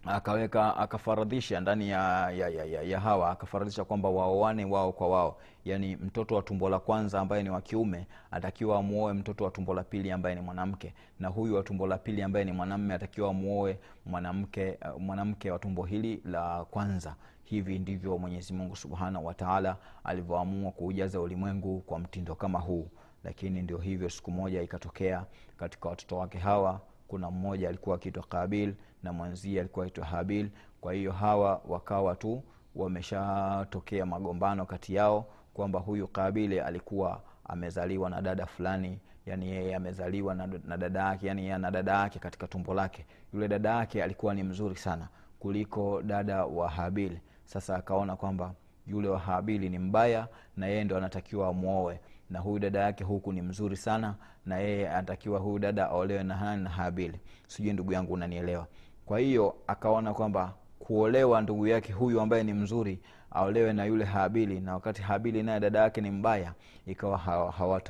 akaweka 0.07 0.77
akafaradhisha 0.77 1.59
ndani 1.59 1.89
ya, 1.89 2.31
ya, 2.31 2.49
ya, 2.49 2.65
ya, 2.65 2.81
ya 2.81 2.99
hawa 2.99 3.31
akafaradhisha 3.31 3.83
kwamba 3.85 4.09
waoane 4.09 4.65
wao 4.65 4.91
kwa 4.91 5.07
wao. 5.07 5.37
Yaani 5.65 5.95
mtoto 5.95 6.35
wa 6.35 6.41
tumbo 6.41 6.69
la 6.69 6.79
kwanza 6.79 7.19
ambaye 7.19 7.43
ni 7.43 7.49
wa 7.49 7.61
kiume 7.61 8.07
atakiwa 8.31 8.77
amuoe 8.79 9.13
mtoto 9.13 9.43
wa 9.43 9.51
tumbo 9.51 9.73
la 9.73 9.83
pili 9.83 10.11
ambaye 10.11 10.35
ni 10.35 10.41
mwanamke. 10.41 10.93
Na 11.19 11.27
huyu 11.27 11.55
wa 11.55 11.63
tumbo 11.63 11.87
la 11.87 11.97
pili 11.97 12.21
ambaye 12.21 12.45
ni 12.45 12.51
mwanamme 12.51 12.93
atakiwa 12.93 13.29
amuoe 13.29 13.79
mwanamke 14.05 14.77
mwanamke 14.99 15.51
wa 15.51 15.59
tumbo 15.59 15.83
hili 15.83 16.21
la 16.25 16.65
kwanza. 16.65 17.15
Hivi 17.43 17.79
ndivyo 17.79 18.17
mwenyezi 18.17 18.53
mungu 18.53 18.75
subhanahu 18.75 19.25
wataala 19.25 19.77
alivyoamua 20.03 20.71
kuujaza 20.71 21.19
ulimwengu 21.21 21.81
kwa 21.81 21.99
mtindo 21.99 22.35
kama 22.35 22.59
huu. 22.59 22.87
Lakini 23.23 23.61
ndio 23.61 23.77
hivyo 23.77 24.09
siku 24.09 24.31
moja 24.31 24.61
ikatokea 24.61 25.25
katika 25.57 25.89
watoto 25.89 26.17
wake 26.17 26.37
hawa 26.37 26.81
kuna 27.07 27.31
mmoja 27.31 27.69
alikuwa 27.69 27.95
akiitwa 27.95 28.23
kabil 28.23 28.73
na 29.05 29.13
mwenzie 29.13 29.59
alikuwa 29.59 29.85
aitwa 29.85 30.05
habil. 30.05 30.49
Kwa 30.81 30.93
hiyo 30.93 31.11
hawa 31.11 31.61
wakawa 31.67 32.15
tu 32.15 32.43
wameshatokea 32.75 34.05
magombano 34.05 34.65
kati 34.65 34.95
yao 34.95 35.25
kwamba 35.53 35.79
huyu 35.79 36.07
kabili 36.07 36.59
alikuwa 36.59 37.21
amezaliwa 37.43 38.09
na 38.09 38.21
dada 38.21 38.45
fulani 38.45 38.99
yani 39.25 39.49
yeye 39.49 39.75
amezaliwa 39.75 40.35
na, 40.35 40.77
dada 40.77 40.99
yake 40.99 41.27
yani 41.27 41.51
ana 41.51 41.71
dada 41.71 41.91
yake 41.91 42.19
katika 42.19 42.47
tumbo 42.47 42.73
lake. 42.73 43.05
Yule 43.33 43.47
dada 43.47 43.69
yake 43.69 44.03
alikuwa 44.03 44.33
ni 44.33 44.43
mzuri 44.43 44.75
sana 44.75 45.07
kuliko 45.39 46.01
dada 46.01 46.45
wa 46.45 46.69
habil. 46.69 47.17
Sasa 47.45 47.75
akaona 47.75 48.15
kwamba 48.15 48.53
yule 48.87 49.07
wa 49.09 49.19
habili 49.19 49.69
ni 49.69 49.79
mbaya 49.79 50.27
na 50.57 50.67
yeye 50.67 50.83
ndo 50.83 50.97
anatakiwa 50.97 51.47
amwoe 51.47 51.99
na 52.29 52.39
huyu 52.39 52.59
dada 52.59 52.79
yake 52.79 53.03
huku 53.03 53.33
ni 53.33 53.41
mzuri 53.41 53.77
sana 53.77 54.15
na 54.45 54.57
yeye 54.57 54.89
anatakiwa 54.89 55.39
huyu 55.39 55.59
dada 55.59 55.85
aolewe 55.89 56.23
na 56.23 56.69
habili 56.69 57.19
sijui 57.47 57.73
ndugu 57.73 57.93
yangu 57.93 58.13
unanielewa 58.13 58.67
kwa 59.05 59.19
hiyo 59.19 59.55
akaona 59.67 60.13
kwamba 60.13 60.53
kuolewa 60.79 61.41
ndugu 61.41 61.67
yake 61.67 61.93
huyu 61.93 62.21
ambaye 62.21 62.43
ni 62.43 62.53
mzuri 62.53 62.99
aolewe 63.31 63.73
na 63.73 63.85
yule 63.85 64.05
habili 64.05 64.59
na 64.59 64.73
wakati 64.73 65.01
habili 65.01 65.43
naye 65.43 65.59
dada 65.59 65.79
yake 65.79 66.01
ni 66.01 66.11
mbaya 66.11 66.53
ikawa 66.85 67.17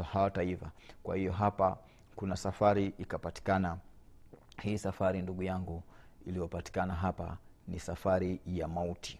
hawataiva. 0.01 0.71
Kwa 1.03 1.15
hiyo 1.15 1.31
hapa 1.31 1.77
kuna 2.15 2.35
safari 2.35 2.85
ikapatikana. 2.97 3.77
Hii 4.61 4.77
safari 4.77 5.21
ndugu 5.21 5.43
yangu 5.43 5.83
iliyopatikana 6.27 6.93
hapa 6.93 7.37
ni 7.67 7.79
safari 7.79 8.41
ya 8.45 8.67
mauti. 8.67 9.19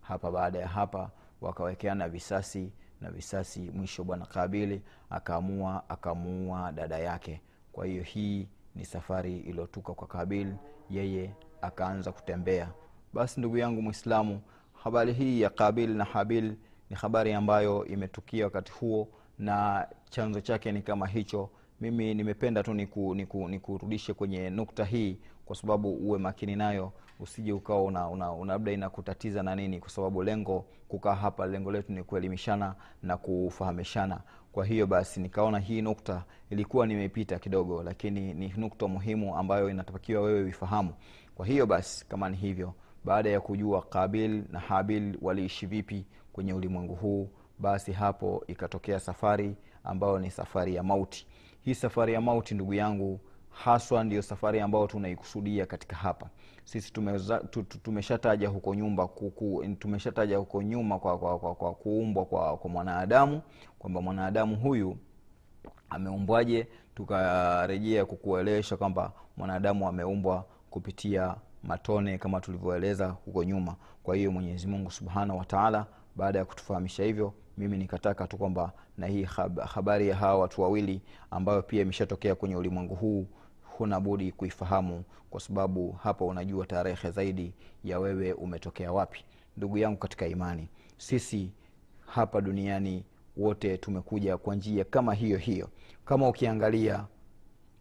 Hapa 0.00 0.30
baada 0.30 0.58
ya 0.58 0.68
hapa 0.68 1.10
wakawekeana 1.40 2.08
visasi 2.08 2.72
na 3.00 3.10
visasi 3.10 3.60
mwisho 3.60 4.04
bwana 4.04 4.26
kabili 4.26 4.82
akaamua 5.10 5.88
akamuua 5.88 6.72
dada 6.72 6.98
yake. 6.98 7.40
Kwa 7.72 7.86
hiyo 7.86 8.02
hii 8.02 8.48
ni 8.74 8.84
safari 8.84 9.38
iliyotuka 9.38 9.94
kwa 9.94 10.06
kabil 10.08 10.54
yeye 10.90 11.34
akaanza 11.60 12.12
kutembea. 12.12 12.68
Basi 13.12 13.40
ndugu 13.40 13.56
yangu 13.58 13.82
mwislamu 13.82 14.40
habari 14.72 15.12
hii 15.12 15.40
ya 15.40 15.50
kabil 15.50 15.90
na 15.96 16.04
habil 16.04 16.54
ni 16.90 16.96
habari 16.96 17.32
ambayo 17.32 17.84
imetukia 17.86 18.44
wakati 18.44 18.72
huo 18.72 19.08
na 19.38 19.86
chanzo 20.10 20.40
chake 20.40 20.72
ni 20.72 20.82
kama 20.82 21.06
hicho. 21.06 21.50
Mimi 21.80 22.14
nimependa 22.14 22.62
tu 22.62 22.74
nikurudishe 22.74 23.52
niku, 23.52 23.78
niku 23.88 24.14
kwenye 24.14 24.50
nukta 24.50 24.84
hii 24.84 25.18
kwa 25.46 25.56
sababu 25.56 25.94
uwe 25.94 26.18
makini 26.18 26.56
nayo 26.56 26.92
usije 27.20 27.52
ukawa 27.52 27.82
una, 27.82 28.08
una, 28.08 28.32
una 28.32 28.52
labda 28.52 28.72
inakutatiza 28.72 29.42
na 29.42 29.56
nini 29.56 29.80
kwa 29.80 29.90
sababu 29.90 30.22
lengo 30.22 30.64
kukaa 30.88 31.14
hapa 31.14 31.46
lengo 31.46 31.72
letu 31.72 31.92
ni 31.92 32.02
kuelimishana 32.04 32.74
na 33.02 33.16
kufahamishana 33.16 34.20
kwa 34.52 34.66
hiyo 34.66 34.86
basi 34.86 35.20
nikaona 35.20 35.58
hii 35.58 35.82
nukta 35.82 36.24
ilikuwa 36.50 36.86
nimepita 36.86 37.38
kidogo 37.38 37.82
lakini 37.82 38.34
ni 38.34 38.54
nukta 38.56 38.88
muhimu 38.88 39.36
ambayo 39.36 39.70
inatakiwa 39.70 40.22
wewe 40.22 40.42
uifahamu. 40.42 40.94
Kwa 41.34 41.46
hiyo 41.46 41.66
basi 41.66 42.06
kama 42.08 42.28
ni 42.28 42.36
hivyo 42.36 42.74
baada 43.04 43.30
ya 43.30 43.40
kujua 43.40 43.82
kabil 43.82 44.44
na 44.50 44.58
habil 44.60 45.18
waliishi 45.22 45.66
vipi 45.66 46.06
kwenye 46.32 46.52
ulimwengu 46.54 46.94
huu 46.94 47.28
basi 47.58 47.92
hapo 47.92 48.44
ikatokea 48.46 49.00
safari 49.00 49.56
ambayo 49.84 50.18
ni 50.18 50.30
safari 50.30 50.74
ya 50.74 50.82
mauti. 50.82 51.26
Hii 51.64 51.74
safari 51.74 52.12
ya 52.12 52.20
mauti 52.20 52.54
ndugu 52.54 52.74
yangu 52.74 53.20
haswa 53.50 54.04
ndiyo 54.04 54.22
safari 54.22 54.60
ambayo 54.60 54.86
tunaikusudia 54.86 55.66
katika 55.66 55.96
hapa 55.96 56.30
sisi 56.64 56.92
tumeshataja 57.82 58.48
huko 58.48 58.74
nyumba 58.74 59.08
tumeshataja 59.78 60.36
huko 60.38 60.62
nyuma 60.62 60.98
kwa, 60.98 61.18
kwa, 61.18 61.38
kwa, 61.38 61.54
kwa 61.54 61.74
kuumbwa 61.74 62.24
kwa, 62.24 62.56
kwa 62.56 62.70
mwanadamu 62.70 63.42
kwamba 63.78 64.00
mwanadamu 64.00 64.56
huyu 64.56 64.96
ameumbwaje 65.90 66.66
tukarejea 66.94 68.04
kukuelesha 68.04 68.76
kwamba 68.76 69.12
mwanadamu 69.36 69.88
ameumbwa 69.88 70.44
kupitia 70.70 71.34
matone 71.62 72.18
kama 72.18 72.40
tulivyoeleza 72.40 73.08
huko 73.08 73.44
nyuma. 73.44 73.76
Kwa 74.02 74.16
hiyo 74.16 74.30
mwenyezi 74.32 74.66
mungu 74.66 74.90
subhanahu 74.90 75.38
wataala 75.38 75.86
baada 76.16 76.38
ya 76.38 76.44
kutufahamisha 76.44 77.04
hivyo 77.04 77.34
mimi 77.58 77.76
nikataka 77.78 78.26
tu 78.26 78.38
kwamba 78.38 78.72
na 78.98 79.06
hii 79.06 79.26
habari 79.66 80.08
ya 80.08 80.16
hawa 80.16 80.38
watu 80.38 80.62
wawili 80.62 81.02
ambayo 81.30 81.62
pia 81.62 81.82
imeshatokea 81.82 82.34
kwenye 82.34 82.56
ulimwengu 82.56 82.94
huu 82.94 83.26
huna 83.82 84.00
budi 84.00 84.32
kuifahamu 84.32 85.04
kwa 85.30 85.40
sababu 85.40 85.92
hapa 85.92 86.24
unajua 86.24 86.66
tarehe 86.66 87.10
zaidi 87.10 87.52
ya 87.84 87.98
wewe 87.98 88.32
umetokea 88.32 88.92
wapi. 88.92 89.24
Ndugu 89.56 89.78
yangu 89.78 89.98
katika 89.98 90.26
imani 90.26 90.68
sisi 90.96 91.50
hapa 92.06 92.40
duniani 92.40 93.04
wote 93.36 93.78
tumekuja 93.78 94.36
kwa 94.36 94.54
njia 94.54 94.84
kama 94.84 95.14
hiyo 95.14 95.38
hiyo. 95.38 95.68
Kama 96.04 96.28
ukiangalia 96.28 97.04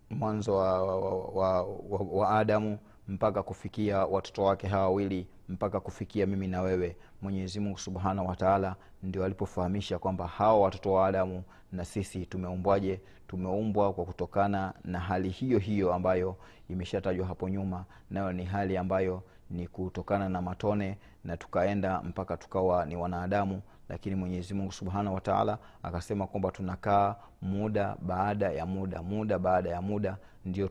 mwanzo 0.09 0.55
wa, 0.55 0.83
wa, 0.83 1.21
wa, 1.27 1.63
wa, 1.89 1.99
wa 2.11 2.29
adamu 2.39 2.77
mpaka 3.07 3.43
kufikia 3.43 4.05
watoto 4.05 4.43
wake 4.43 4.67
hawa 4.67 4.83
wawili 4.83 5.27
mpaka 5.51 5.79
kufikia 5.79 6.25
mimi 6.25 6.47
na 6.47 6.61
wewe 6.61 6.95
mwenyezi 7.21 7.75
subhanahu 7.77 8.27
wataala 8.27 8.75
ndio 9.03 9.25
alipofahamisha 9.25 9.99
kwamba 9.99 10.27
hawa 10.27 10.59
watoto 10.59 10.93
wa 10.93 11.07
adamu 11.07 11.43
na 11.71 11.85
sisi 11.85 12.25
tumeumbwaje? 12.25 13.01
Tumeumbwa 13.27 13.93
kwa 13.93 14.05
kutokana 14.05 14.73
na 14.83 14.99
hali 14.99 15.29
hiyo 15.29 15.59
hiyo 15.59 15.93
ambayo 15.93 16.35
imeshatajwa 16.69 17.27
hapo 17.27 17.49
nyuma 17.49 17.85
nayo 18.09 18.33
ni 18.33 18.45
hali 18.45 18.77
ambayo 18.77 19.23
ni 19.49 19.67
kutokana 19.67 20.29
na 20.29 20.41
matone 20.41 20.97
na 21.23 21.37
tukaenda 21.37 22.01
mpaka 22.01 22.37
tukawa 22.37 22.85
ni 22.85 22.95
wanadamu. 22.95 23.61
Lakini 23.89 24.15
mwenyezi 24.15 24.53
mungu 24.53 24.71
subhanahu 24.71 25.15
wataala 25.15 25.57
akasema 25.83 26.27
kwamba 26.27 26.51
tunakaa 26.51 27.15
muda 27.41 27.95
baada 28.01 28.51
ya 28.51 28.65
muda 28.65 29.03
muda 29.03 29.39
baada 29.39 29.69
ya 29.69 29.81
muda 29.81 30.17
ndio 30.45 30.67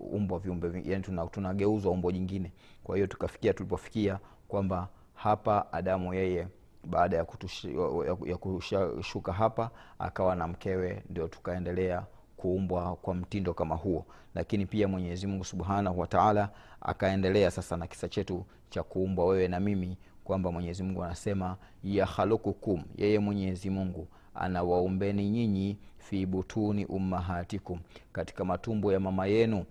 tunaumbwa 0.00 0.38
viumbe 0.38 0.82
yani 0.84 1.02
tuna- 1.02 1.26
tunageuzwa 1.26 1.92
umbo 1.92 2.12
jingine. 2.12 2.52
Kwa 2.84 2.96
hiyo 2.96 3.06
tukafikia 3.06 3.52
tulipofikia 3.54 4.18
kwamba 4.48 4.88
hapa 5.14 5.72
adamu 5.72 6.14
yeye 6.14 6.48
baada 6.84 7.16
ya, 7.16 7.24
kutushi, 7.24 7.68
ya, 7.76 8.16
ya 8.30 8.36
kushuka 8.36 9.32
hapa 9.32 9.70
akawa 9.98 10.36
na 10.36 10.48
mkewe 10.48 11.02
ndio 11.10 11.28
tukaendelea 11.28 12.06
kuumbwa 12.36 12.96
kwa 12.96 13.14
mtindo 13.14 13.54
kama 13.54 13.74
huo. 13.74 14.06
Lakini 14.34 14.66
pia 14.66 14.88
mwenyezi 14.88 15.26
mungu 15.26 15.44
subhanahu 15.44 16.00
wataala 16.00 16.50
akaendelea 16.80 17.50
sasa 17.50 17.76
na 17.76 17.86
kisa 17.86 18.08
chetu 18.08 18.44
cha 18.70 18.82
kuumbwa 18.82 19.26
wewe 19.26 19.48
na 19.48 19.60
mimi 19.60 19.96
kwamba 20.24 20.52
mwenyezi 20.52 20.82
mungu 20.82 21.04
anasema 21.04 21.56
yahalukukum 21.84 22.82
yeye 22.96 23.18
mwenyezi 23.18 23.70
mungu 23.70 24.08
anawaumbeni 24.34 25.30
nyinyi 25.30 25.76
fi 25.98 26.26
butuni 26.26 26.84
ummahatikum 26.86 27.78
katika 28.12 28.44
matumbo 28.44 28.92
ya 28.92 29.00
mama 29.00 29.26
yenu 29.26 29.64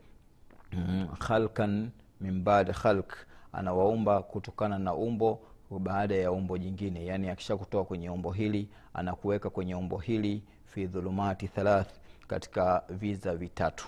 mm, 0.74 1.08
khalkan 1.20 1.92
min 2.22 2.44
khalk 2.74 3.28
anawaumba 3.54 4.22
kutokana 4.22 4.80
na 4.80 4.94
umbo 4.94 5.40
baada 5.80 6.16
ya 6.16 6.32
umbo 6.32 6.58
jingine. 6.58 7.06
Yaani 7.06 7.30
akisha 7.30 7.58
kutoka 7.58 7.84
kwenye 7.84 8.10
umbo 8.10 8.32
hili 8.32 8.70
anakuweka 8.94 9.50
kwenye 9.50 9.76
umbo 9.76 9.98
hili 9.98 10.44
fi 10.66 10.88
dhulumati 10.88 11.48
thalath 11.48 11.90
katika 12.28 12.84
viza 12.90 13.36
vitatu. 13.36 13.88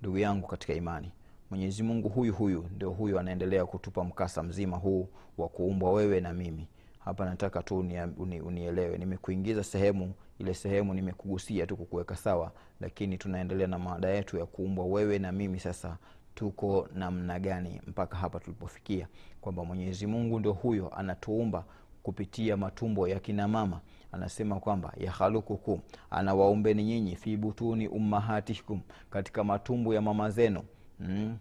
Ndugu 0.00 0.18
yangu 0.18 0.46
katika 0.46 0.74
imani 0.74 1.12
mwenyezi 1.50 1.82
mungu 1.82 2.08
huyu 2.08 2.34
huyu 2.34 2.68
ndio 2.76 2.90
huyu 2.90 3.18
anaendelea 3.18 3.66
kutupa 3.66 4.04
mkasa 4.04 4.42
mzima 4.42 4.76
huu 4.76 5.08
wa 5.38 5.48
kuumbwa 5.48 5.92
wewe 5.92 6.20
na 6.20 6.32
mimi 6.32 6.68
hapa 7.08 7.24
nataka 7.24 7.62
tu 7.62 7.78
unia- 7.78 8.08
uni, 8.18 8.40
unielewe. 8.40 8.98
Nimekuingiza 8.98 9.64
sehemu 9.64 10.12
ile 10.38 10.54
sehemu 10.54 10.94
nimekugusia 10.94 11.66
tu 11.66 11.76
kukuweka 11.76 12.16
sawa 12.16 12.52
lakini 12.80 13.18
tunaendelea 13.18 13.66
na 13.66 13.78
maada 13.78 14.08
yetu 14.08 14.38
ya 14.38 14.46
kuumbwa 14.46 14.86
wewe 14.86 15.18
na 15.18 15.32
mimi 15.32 15.60
sasa. 15.60 15.96
Tuko 16.34 16.88
namna 16.94 17.38
gani 17.40 17.80
mpaka 17.86 18.16
hapa 18.16 18.40
tulipofikia? 18.40 19.08
Kwamba 19.40 19.64
mwenyezi 19.64 20.06
mungu 20.06 20.38
ndio 20.40 20.52
huyo 20.52 20.94
anatuumba 20.96 21.64
kupitia 22.02 22.56
matumbo 22.56 23.08
ya 23.08 23.20
kina 23.20 23.48
mama. 23.48 23.80
Anasema 24.12 24.60
kwamba 24.60 24.92
yahalukukum 24.96 25.80
anawaumbeni 26.10 26.84
nyinyi 26.84 27.16
fi 27.16 27.36
butuni 27.36 27.88
ummahatikum 27.88 28.80
katika 29.10 29.44
matumbo 29.44 29.94
ya 29.94 30.00
mama 30.02 30.30
zenu. 30.30 30.62
Mm. 31.00 31.36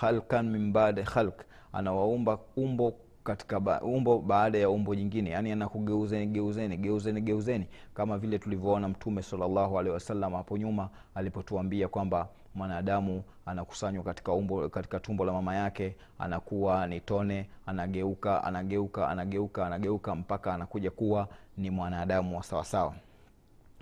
khalkan 0.00 0.50
min 0.50 0.72
baadi 0.72 1.02
khalk 1.02 1.44
anawaumba 1.72 2.38
umbo 2.56 2.94
katika 3.24 3.60
ba, 3.60 3.80
umbo 3.80 4.18
baada 4.18 4.58
ya 4.58 4.70
umbo 4.70 4.94
jingine 4.94 5.30
yaani 5.30 5.52
anakugeuzeni 5.52 6.26
geuzeni 6.26 6.76
geuzeni 6.76 7.20
geuzeni 7.20 7.66
kama 7.94 8.18
vile 8.18 8.38
tulivyoona 8.38 8.88
mtume 8.88 9.22
salllahu 9.22 9.78
alehi 9.78 9.94
wasallam 9.94 10.32
hapo 10.34 10.56
nyuma 10.58 10.88
alipotuambia 11.14 11.88
kwamba 11.88 12.28
mwanadamu 12.54 13.22
anakusanywa 13.46 14.04
katika 14.04 14.32
umbo 14.32 14.68
katika 14.68 15.00
tumbo 15.00 15.24
la 15.24 15.32
mama 15.32 15.54
yake 15.56 15.96
anakuwa 16.18 16.86
ni 16.86 17.00
tone 17.00 17.48
anageuka 17.66 18.44
anageuka 18.44 19.08
anageuka 19.08 19.66
anageuka 19.66 20.14
mpaka 20.14 20.54
anakuja 20.54 20.90
kuwa 20.90 21.28
ni 21.56 21.70
mwanadamu 21.70 22.36
wa 22.36 22.42
sawasawa 22.42 22.94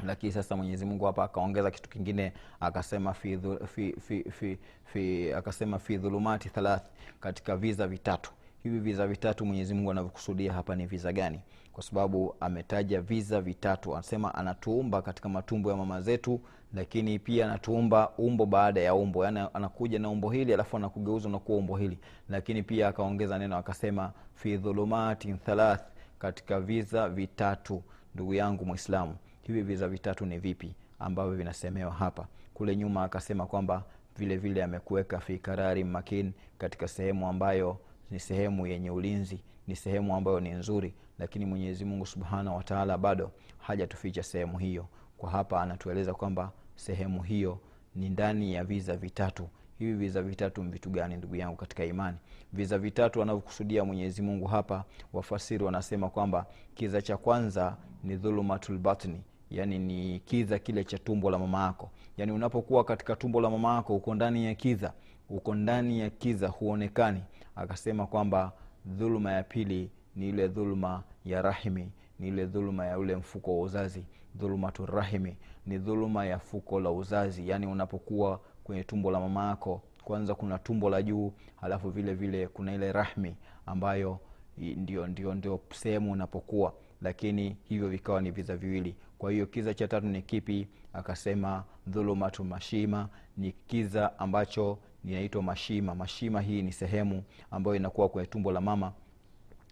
lakini 0.06 0.32
sasa 0.32 0.56
mwenyezi 0.56 0.84
mungu 0.84 1.04
hapa 1.04 1.24
akaongeza 1.24 1.70
kitu 1.70 1.88
kingine 1.90 2.32
akasema 2.60 3.14
fi, 3.14 3.38
fi, 3.74 3.94
fi, 4.00 4.24
fi, 4.30 4.58
fi, 4.84 5.32
akasema 5.32 5.78
fi 5.78 5.96
dhulumati 5.96 6.48
thalath 6.50 6.84
katika 7.20 7.56
viza 7.56 7.86
vitatu 7.86 8.32
hivi 8.62 8.78
viza 8.78 9.06
vitatu 9.06 9.46
mwenyezi 9.46 9.74
mungu 9.74 9.90
anavyokusudia 9.90 10.52
hapa 10.52 10.76
ni 10.76 10.86
viza 10.86 11.12
gani? 11.12 11.40
Kwa 11.72 11.82
sababu 11.82 12.34
ametaja 12.40 13.00
viza 13.00 13.40
vitatu. 13.40 13.94
Anasema 13.94 14.34
anatuumba 14.34 15.02
katika 15.02 15.28
matumbo 15.28 15.70
ya 15.70 15.76
mama 15.76 16.00
zetu 16.00 16.40
lakini 16.74 17.18
pia 17.18 17.46
anatuumba 17.46 18.10
umbo 18.18 18.46
baada 18.46 18.80
ya 18.80 18.94
umbo. 18.94 19.24
Yaani 19.24 19.40
anakuja 19.54 19.98
na 19.98 20.08
umbo 20.08 20.30
hili 20.30 20.54
alafu 20.54 20.76
anakugeuza 20.76 21.28
unakuwa 21.28 21.58
umbo 21.58 21.76
hili. 21.76 21.98
Lakini 22.28 22.62
pia 22.62 22.88
akaongeza 22.88 23.38
neno 23.38 23.56
akasema 23.56 24.12
fi 24.34 24.56
dhulumatin 24.56 25.38
thalath 25.38 25.82
katika 26.18 26.60
viza 26.60 27.08
vitatu 27.08 27.82
ndugu 28.14 28.34
yangu 28.34 28.64
mwislamu 28.64 29.16
hivi 29.42 29.62
viza 29.62 29.88
vitatu 29.88 30.26
ni 30.26 30.38
vipi 30.38 30.74
ambavyo 30.98 31.32
vinasemewa 31.34 31.92
hapa? 31.92 32.26
Kule 32.54 32.76
nyuma 32.76 33.04
akasema 33.04 33.46
kwamba 33.46 33.84
vile 34.18 34.36
vile 34.36 34.62
amekuweka 34.64 35.20
fi 35.20 35.38
karari 35.38 35.84
makin 35.84 36.32
katika 36.58 36.88
sehemu 36.88 37.28
ambayo 37.28 37.78
ni 38.12 38.20
sehemu 38.20 38.66
yenye 38.66 38.90
ulinzi 38.90 39.38
ni 39.66 39.76
sehemu 39.76 40.16
ambayo 40.16 40.40
ni 40.40 40.50
nzuri 40.50 40.94
lakini 41.18 41.46
mwenyezi 41.46 41.84
mungu 41.84 42.06
subhanahu 42.06 42.56
wataala 42.56 42.98
bado 42.98 43.30
hajatuficha 43.58 44.22
sehemu 44.22 44.58
hiyo. 44.58 44.86
Kwa 45.18 45.30
hapa 45.30 45.62
anatueleza 45.62 46.14
kwamba 46.14 46.52
sehemu 46.76 47.22
hiyo 47.22 47.58
ni 47.94 48.08
ndani 48.08 48.54
ya 48.54 48.64
viza 48.64 48.96
vitatu. 48.96 49.48
Hivi 49.78 49.92
viza 49.94 50.22
vitatu 50.22 50.62
vitu 50.62 50.90
gani 50.90 51.16
ndugu 51.16 51.36
yangu 51.36 51.56
katika 51.56 51.84
imani? 51.84 52.16
Viza 52.52 52.78
vitatu 52.78 53.22
anavyokusudia 53.22 53.84
mwenyezi 53.84 54.22
mungu 54.22 54.46
hapa 54.46 54.84
wafasiri 55.12 55.64
wanasema 55.64 56.08
kwamba 56.10 56.46
kiza 56.74 57.02
cha 57.02 57.16
kwanza 57.16 57.76
ni 58.04 58.16
dhulumatul 58.16 58.78
batni 58.78 59.22
yaani 59.50 59.78
ni 59.78 60.18
kiza 60.20 60.58
kile 60.58 60.84
cha 60.84 60.98
tumbo 60.98 61.30
la 61.30 61.38
mama 61.38 61.62
yako. 61.64 61.90
Yani 62.16 62.32
unapokuwa 62.32 62.84
katika 62.84 63.16
tumbo 63.16 63.40
la 63.40 63.50
mama 63.50 63.74
yako 63.74 63.96
uko 63.96 64.14
ndani 64.14 64.44
ya 64.44 64.54
kiza 64.54 64.92
uko 65.32 65.54
ndani 65.54 66.00
ya 66.00 66.10
kiza 66.10 66.48
huonekani. 66.48 67.22
Akasema 67.56 68.06
kwamba 68.06 68.52
dhuluma 68.86 69.32
ya 69.32 69.42
pili 69.42 69.90
ni 70.16 70.28
ile 70.28 70.48
dhuluma 70.48 71.02
ya 71.24 71.42
rahimi 71.42 71.90
ni 72.18 72.28
ile 72.28 72.46
dhuluma 72.46 72.86
ya 72.86 72.98
ule 72.98 73.16
mfuko 73.16 73.58
wa 73.58 73.64
uzazi. 73.64 74.04
Dhulumatu 74.34 74.86
rahimi 74.86 75.36
ni 75.66 75.78
dhuluma 75.78 76.24
ya 76.26 76.38
fuko 76.38 76.80
la 76.80 76.90
uzazi 76.90 77.48
yaani 77.48 77.66
unapokuwa 77.66 78.40
kwenye 78.64 78.84
tumbo 78.84 79.10
la 79.10 79.20
mama 79.20 79.48
yako. 79.48 79.82
Kwanza 80.04 80.34
kuna 80.34 80.58
tumbo 80.58 80.90
la 80.90 81.02
juu 81.02 81.32
halafu 81.60 81.90
vile 81.90 82.14
vile 82.14 82.48
kuna 82.48 82.74
ile 82.74 82.92
rahmi 82.92 83.36
ambayo 83.66 84.18
ndio 84.58 85.06
ndio 85.06 85.34
ndio 85.34 85.60
sehemu 85.74 86.12
unapokuwa. 86.12 86.74
Lakini 87.02 87.56
hivyo 87.64 87.88
vikawa 87.88 88.20
ni 88.22 88.30
viza 88.30 88.56
viwili. 88.56 88.96
Kwa 89.18 89.32
hiyo 89.32 89.46
kiza 89.46 89.74
cha 89.74 89.88
tatu 89.88 90.06
ni 90.06 90.22
kipi? 90.22 90.68
Akasema 90.92 91.64
dhulumatu 91.86 92.44
mashima 92.44 93.08
ni 93.36 93.52
kiza 93.52 94.18
ambacho 94.18 94.78
inaitwa 95.04 95.42
mashima. 95.42 95.94
Mashima 95.94 96.40
hii 96.40 96.62
ni 96.62 96.72
sehemu 96.72 97.22
ambayo 97.50 97.76
inakuwa 97.76 98.08
kwenye 98.08 98.26
tumbo 98.26 98.52
la 98.52 98.60
mama. 98.60 98.92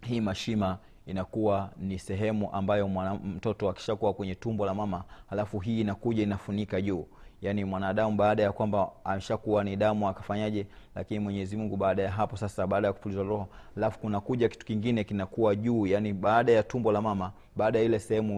Hii 0.03 0.21
mashima 0.21 0.77
inakuwa 1.05 1.71
ni 1.77 1.99
sehemu 1.99 2.51
ambayo 2.53 2.87
mwana, 2.87 3.15
mtoto 3.15 3.69
akishakuwa 3.69 4.13
kwenye 4.13 4.35
tumbo 4.35 4.65
la 4.65 4.73
mama 4.73 5.03
halafu 5.29 5.59
hii 5.59 5.81
inakuja 5.81 6.23
inafunika 6.23 6.81
juu 6.81 7.07
yaani 7.41 7.65
mwanadamu 7.65 8.17
baada 8.17 8.43
ya 8.43 8.51
kwamba 8.51 8.91
ameshakuwa 9.03 9.63
ni 9.63 9.75
damu 9.75 10.09
akafanyaje 10.09 10.65
lakini 10.95 11.19
mwenyezi 11.19 11.57
mungu 11.57 11.77
baada 11.77 12.03
ya 12.03 12.11
hapo 12.11 12.37
sasa 12.37 12.67
baada 12.67 12.87
ya 12.87 12.93
kupulizwa 12.93 13.23
roho 13.23 13.47
alafu 13.77 13.99
kunakuja 13.99 14.49
kitu 14.49 14.65
kingine 14.65 15.03
kinakuwa 15.03 15.55
juu 15.55 15.87
yani 15.87 16.13
baada 16.13 16.51
ya 16.51 16.63
tumbo 16.63 16.91
la 16.91 17.01
mama 17.01 17.31
baada 17.55 17.79
ya 17.79 17.85
ile 17.85 17.99
sehemu 17.99 18.37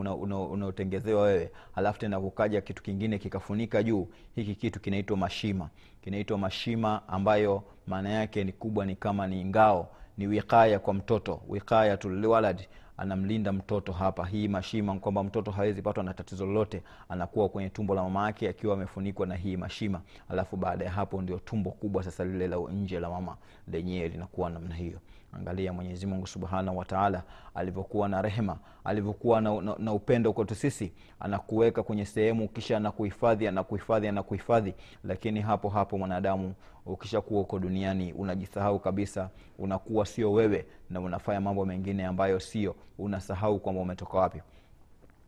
unaotengezewa 0.53 1.21
una, 1.21 1.27
una 1.29 1.35
wewe 1.37 1.51
alafu 1.75 1.99
tena 1.99 2.19
kukaja 2.19 2.61
kitu 2.61 2.83
kingine 2.83 3.17
kikafunika 3.17 3.83
juu 3.83 4.07
hiki 4.35 4.55
kitu 4.55 4.79
kinaitwa 4.79 5.17
mashima. 5.17 5.69
Kinaitwa 6.03 6.37
mashima 6.37 7.01
ambayo 7.07 7.63
maana 7.87 8.09
yake 8.09 8.43
ni 8.43 8.51
kubwa 8.51 8.85
ni 8.85 8.95
kama 8.95 9.27
ni 9.27 9.45
ngao 9.45 9.89
ni 10.17 10.27
wikaya 10.27 10.79
kwa 10.79 10.93
mtoto 10.93 11.41
wikayatulwalad 11.47 12.67
anamlinda 12.97 13.51
mtoto 13.53 13.91
hapa. 13.91 14.25
Hii 14.25 14.47
mashima 14.47 14.95
kwamba 14.99 15.23
mtoto 15.23 15.51
hawezi 15.51 15.81
patwa 15.81 16.03
na 16.03 16.13
tatizo 16.13 16.45
lolote 16.45 16.83
anakuwa 17.09 17.49
kwenye 17.49 17.69
tumbo 17.69 17.95
la 17.95 18.03
mama 18.03 18.25
yake 18.25 18.49
akiwa 18.49 18.73
amefunikwa 18.73 19.27
na 19.27 19.35
hii 19.35 19.57
mashima. 19.57 20.01
Alafu 20.29 20.57
baada 20.57 20.85
ya 20.85 20.91
hapo 20.91 21.21
ndio 21.21 21.37
tumbo 21.39 21.71
kubwa 21.71 22.03
sasa 22.03 22.25
lile 22.25 22.47
la 22.47 22.57
nje 22.57 22.99
la 22.99 23.09
mama 23.09 23.37
lenyewe 23.67 24.07
linakuwa 24.07 24.49
namna 24.49 24.75
hiyo 24.75 24.99
angalia 25.35 25.73
mwenyezi 25.73 26.05
mungu 26.05 26.27
subhanahu 26.27 26.77
wataala 26.77 27.23
alivyokuwa 27.55 28.09
na 28.09 28.21
rehema 28.21 28.57
alivyokuwa 28.83 29.41
na, 29.41 29.61
na, 29.61 29.75
na 29.77 29.93
upendo 29.93 30.33
kwetu 30.33 30.55
sisi 30.55 30.93
anakuweka 31.19 31.83
kwenye 31.83 32.05
sehemu 32.05 32.47
kisha 32.47 32.77
anakuhifadhi 32.77 33.47
anakuhifadhi 33.47 34.07
anakuhifadhi. 34.07 34.73
Lakini 35.03 35.41
hapo 35.41 35.69
hapo 35.69 35.97
mwanadamu 35.97 36.53
ukishakuwa 36.85 37.41
uko 37.41 37.59
duniani 37.59 38.13
unajisahau 38.13 38.79
kabisa 38.79 39.29
unakuwa 39.59 40.05
sio 40.05 40.31
wewe 40.31 40.65
na 40.89 40.99
unafanya 41.01 41.41
mambo 41.41 41.65
mengine 41.65 42.05
ambayo 42.05 42.39
sio 42.39 42.75
unasahau 42.97 43.59
kwamba 43.59 43.81
umetoka 43.81 44.17
wapi. 44.17 44.41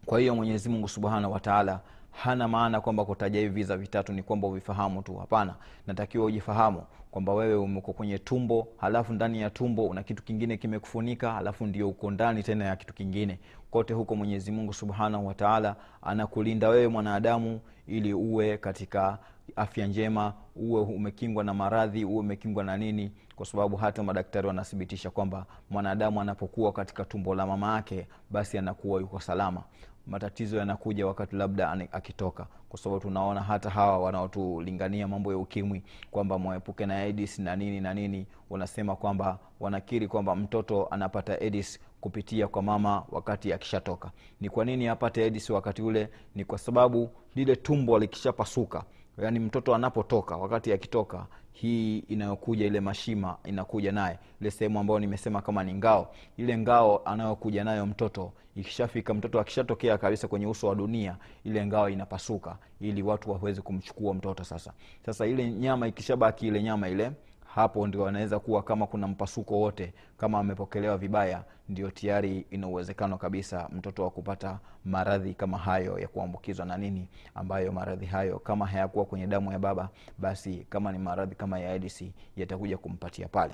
Kwa 0.06 0.20
hiyo 0.20 0.36
mwenyezi 0.36 0.70
mungu 0.70 0.88
subhanahu 0.88 1.34
wataala 1.34 1.80
hana 2.12 2.48
maana 2.48 2.82
kwamba 2.82 3.06
kutaja 3.06 3.40
hivi 3.40 3.54
viza 3.54 3.78
vitatu 3.78 4.14
ni 4.14 4.24
kwamba 4.24 4.48
uvifahamu 4.48 5.02
tu. 5.02 5.16
Hapana 5.16 5.56
natakiwa 5.88 6.26
ujifahamu 6.26 6.84
kwamba 7.16 7.34
wewe 7.34 7.56
umeko 7.56 7.94
kwenye 7.94 8.18
tumbo 8.20 8.68
halafu 8.78 9.14
ndani 9.14 9.42
ya 9.42 9.50
tumbo 9.50 9.86
una 9.88 10.04
kitu 10.04 10.24
kingine 10.24 10.58
kimekufunika 10.58 11.32
halafu 11.32 11.66
ndio 11.66 11.90
uko 11.90 12.12
ndani 12.12 12.44
tena 12.44 12.66
ya 12.66 12.76
kitu 12.76 12.94
kingine. 12.94 13.40
Kote 13.72 13.94
huko 13.94 14.16
mwenyezi 14.16 14.52
mungu 14.52 14.74
subhanahu 14.74 15.28
wataala 15.28 15.76
anakulinda 16.02 16.70
wewe 16.70 16.88
mwanadamu 16.88 17.60
ili 17.88 18.14
uwe 18.14 18.58
katika 18.58 19.18
afya 19.56 19.88
njema 19.88 20.34
uwe 20.56 20.82
umekingwa 20.82 21.44
na 21.44 21.54
maradhi 21.54 22.06
uwe 22.06 22.20
umekingwa 22.20 22.64
na 22.64 22.78
nini 22.78 23.12
kwa 23.36 23.46
sababu 23.46 23.76
hata 23.76 24.04
madaktari 24.04 24.48
wanathibitisha 24.48 25.10
kwamba 25.10 25.46
mwanadamu 25.70 26.22
anapokuwa 26.22 26.72
katika 26.74 27.06
tumbo 27.06 27.36
la 27.36 27.46
mama 27.48 27.76
yake 27.76 28.08
basi 28.30 28.58
anakuwa 28.58 29.02
yuko 29.02 29.20
salama 29.20 29.64
matatizo 30.08 30.58
yanakuja 30.58 31.08
wakati 31.08 31.36
labda 31.36 31.72
akitoka. 31.92 32.48
Kwa 32.70 32.80
sababu 32.80 33.02
tunaona 33.02 33.42
hata 33.42 33.70
hawa 33.70 34.00
wanaotulingania 34.00 35.08
mambo 35.08 35.32
ya 35.32 35.38
ukimwi 35.38 35.84
kwamba 36.12 36.38
mwaepuke 36.40 36.86
na 36.86 37.06
edis 37.06 37.40
na 37.40 37.56
nini 37.56 37.82
na 37.82 37.94
nini 37.94 38.28
wanasema 38.50 38.96
kwamba 38.96 39.40
wanakiri 39.60 40.08
kwamba 40.08 40.36
mtoto 40.36 40.88
anapata 40.92 41.40
edis 41.40 41.80
kupitia 42.02 42.48
kwa 42.48 42.62
mama 42.62 43.04
wakati 43.12 43.54
akishatoka. 43.54 44.12
Ni 44.42 44.50
kwa 44.50 44.66
nini 44.66 44.88
apate 44.88 45.26
edis 45.26 45.50
wakati 45.50 45.82
ule? 45.82 46.10
Ni 46.36 46.46
kwa 46.46 46.58
sababu 46.58 47.10
lile 47.36 47.56
tumbo 47.56 48.00
likishapasuka 48.00 48.84
yaani 49.18 49.40
mtoto 49.40 49.76
anapotoka 49.76 50.38
wakati 50.38 50.74
akitoka 50.74 51.26
hii 51.56 51.98
inayokuja 52.00 52.66
ile 52.66 52.80
mashima 52.80 53.38
inakuja 53.44 53.92
naye 53.92 54.20
ile 54.42 54.52
sehemu 54.52 54.80
ambayo 54.80 55.00
nimesema 55.00 55.42
kama 55.42 55.64
ni 55.64 55.74
ngao 55.74 56.12
ile 56.38 56.58
ngao 56.58 57.02
anayokuja 57.06 57.64
nayo 57.64 57.86
mtoto 57.86 58.32
ikishafika 58.56 59.14
mtoto 59.14 59.40
akishatokea 59.40 59.98
kabisa 59.98 60.28
kwenye 60.28 60.48
uso 60.48 60.68
wa 60.68 60.76
dunia 60.76 61.18
ile 61.44 61.66
ngao 61.66 61.90
inapasuka 61.90 62.58
ili 62.80 63.02
watu 63.04 63.32
waweze 63.32 63.62
kumchukua 63.62 64.14
mtoto 64.14 64.44
sasa. 64.44 64.74
Sasa 65.06 65.26
ile 65.28 65.52
nyama 65.52 65.88
ikishabaki 65.88 66.48
ile 66.48 66.64
nyama 66.64 66.90
ile 66.90 67.12
hapo 67.56 67.88
ndio 67.88 68.08
anaweza 68.08 68.40
kuwa 68.40 68.64
kama 68.64 68.88
kuna 68.88 69.08
mpasuko 69.08 69.60
wote 69.60 69.94
kama 70.18 70.40
amepokelewa 70.40 70.98
vibaya 70.98 71.44
ndio 71.70 71.92
tayari 71.92 72.46
ina 72.52 72.68
uwezekano 72.68 73.18
kabisa 73.18 73.70
mtoto 73.72 74.04
wa 74.04 74.10
kupata 74.10 74.60
maradhi 74.86 75.34
kama 75.34 75.58
hayo 75.58 76.00
ya 76.00 76.08
kuambukizwa 76.08 76.66
na 76.66 76.78
nini 76.78 77.08
ambayo 77.36 77.72
maradhi 77.72 78.06
hayo 78.06 78.40
kama 78.40 78.66
hayakuwa 78.66 79.06
kwenye 79.06 79.28
damu 79.28 79.52
ya 79.52 79.60
baba 79.60 79.90
basi 80.18 80.66
kama 80.70 80.92
ni 80.92 80.98
maradhi 80.98 81.36
kama 81.36 81.60
ya 81.60 81.74
edisi 81.74 82.14
yatakuja 82.38 82.78
kumpatia 82.78 83.28
pale. 83.28 83.54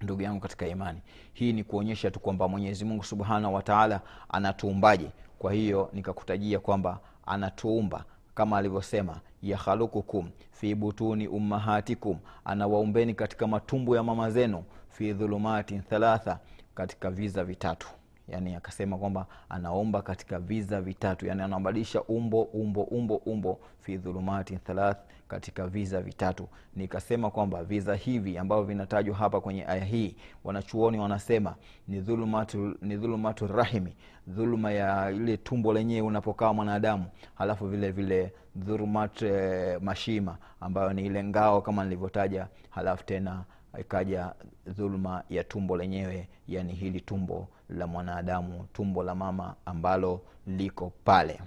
Ndugu 0.00 0.22
yangu 0.22 0.40
katika 0.40 0.66
imani 0.66 1.00
hii 1.32 1.52
ni 1.52 1.64
kuonyesha 1.64 2.10
tu 2.10 2.20
kwamba 2.20 2.48
mwenyezi 2.48 2.84
mungu 2.84 3.04
subhanahu 3.04 3.54
wataala 3.54 4.00
anatuumbaje. 4.28 5.10
Kwa 5.38 5.52
hiyo 5.52 5.90
nikakutajia 5.92 6.58
kwamba 6.58 7.00
anatuumba 7.26 8.04
kama 8.34 8.58
alivyosema 8.58 9.20
yakhalukukum 9.42 10.30
fi 10.52 10.74
butuni 10.74 11.28
ummahatikum. 11.28 12.18
Anawaumbeni 12.44 13.14
katika 13.14 13.46
matumbu 13.46 13.94
ya 13.96 14.02
mama 14.02 14.30
zenu 14.30 14.64
fi 14.88 15.12
dhulumatin 15.12 15.82
thalatha 15.82 16.38
katika 16.74 17.10
viza 17.10 17.44
vitatu. 17.44 17.88
Yani 18.28 18.54
akasema 18.54 18.98
kwamba 18.98 19.26
anaomba 19.48 20.02
katika 20.02 20.38
viza 20.38 20.80
vitatu. 20.80 21.26
Yani 21.26 21.42
anabadilisha 21.42 22.02
umbo 22.02 22.42
umbo 22.42 22.82
umbo 22.82 23.16
umbo 23.16 23.58
fi 23.80 23.96
dhulumatin 23.96 24.58
thalath 24.58 24.98
katika 25.32 25.66
viza 25.66 26.00
vitatu. 26.02 26.48
Nikasema 26.76 27.30
kwamba 27.30 27.64
viza 27.64 27.94
hivi 27.94 28.38
ambavyo 28.38 28.64
vinatajwa 28.64 29.16
hapa 29.16 29.40
kwenye 29.40 29.66
aya 29.66 29.84
hii 29.84 30.16
wanachuoni 30.44 30.98
wanasema 30.98 31.54
ni 31.88 32.00
dhulumatu, 32.00 32.76
ni 32.82 32.96
dhulumatu 32.96 33.46
rahimi 33.46 33.96
dhuluma 34.28 34.72
ya 34.72 35.10
ile 35.10 35.36
tumbo 35.36 35.72
lenyewe 35.72 36.06
unapokaa 36.06 36.52
mwanadamu 36.52 37.04
halafu 37.34 37.66
vile 37.68 37.90
vile 37.90 38.32
dhurumat 38.56 39.22
e, 39.22 39.78
mashima 39.80 40.36
ambayo 40.60 40.92
ni 40.92 41.06
ile 41.06 41.24
ngao 41.24 41.60
kama 41.62 41.84
nilivyotaja 41.84 42.46
halafu 42.70 43.04
tena 43.04 43.44
ikaja 43.80 44.32
dhuluma 44.66 45.22
ya 45.30 45.44
tumbo 45.44 45.76
lenyewe 45.76 46.28
yani 46.48 46.72
hili 46.72 47.00
tumbo 47.00 47.48
la 47.68 47.86
mwanadamu 47.86 48.66
tumbo 48.72 49.02
la 49.02 49.14
mama 49.14 49.54
ambalo 49.66 50.20
liko 50.46 50.92
pale. 51.04 51.40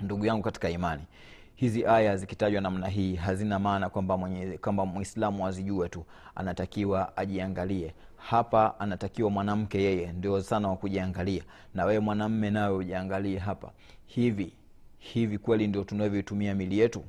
Ndugu 0.00 0.26
yangu 0.26 0.42
katika 0.42 0.70
imani 0.70 1.02
hizi 1.62 1.86
aya 1.86 2.16
zikitajwa 2.16 2.60
namna 2.60 2.88
hii 2.88 3.14
hazina 3.16 3.58
maana 3.58 3.88
kwamba 3.88 4.18
kwamba 4.60 4.86
mwislamu 4.86 5.46
azijue 5.46 5.88
tu. 5.88 6.04
Anatakiwa 6.34 7.16
ajiangalie. 7.16 7.94
Hapa 8.16 8.80
anatakiwa 8.80 9.30
mwanamke 9.30 9.82
yeye 9.82 10.12
ndio 10.12 10.42
sana 10.42 10.68
wa 10.68 10.76
kujiangalia. 10.76 11.42
Na 11.74 11.84
wewe 11.84 12.00
mwanamme 12.00 12.50
nawe 12.50 12.76
ujiangalie 12.76 13.38
hapa. 13.38 13.70
Hivi 14.06 14.52
hivi 14.98 15.38
kweli 15.38 15.66
ndio 15.66 15.84
tunavyoitumia 15.84 16.54
mili 16.54 16.78
yetu? 16.78 17.04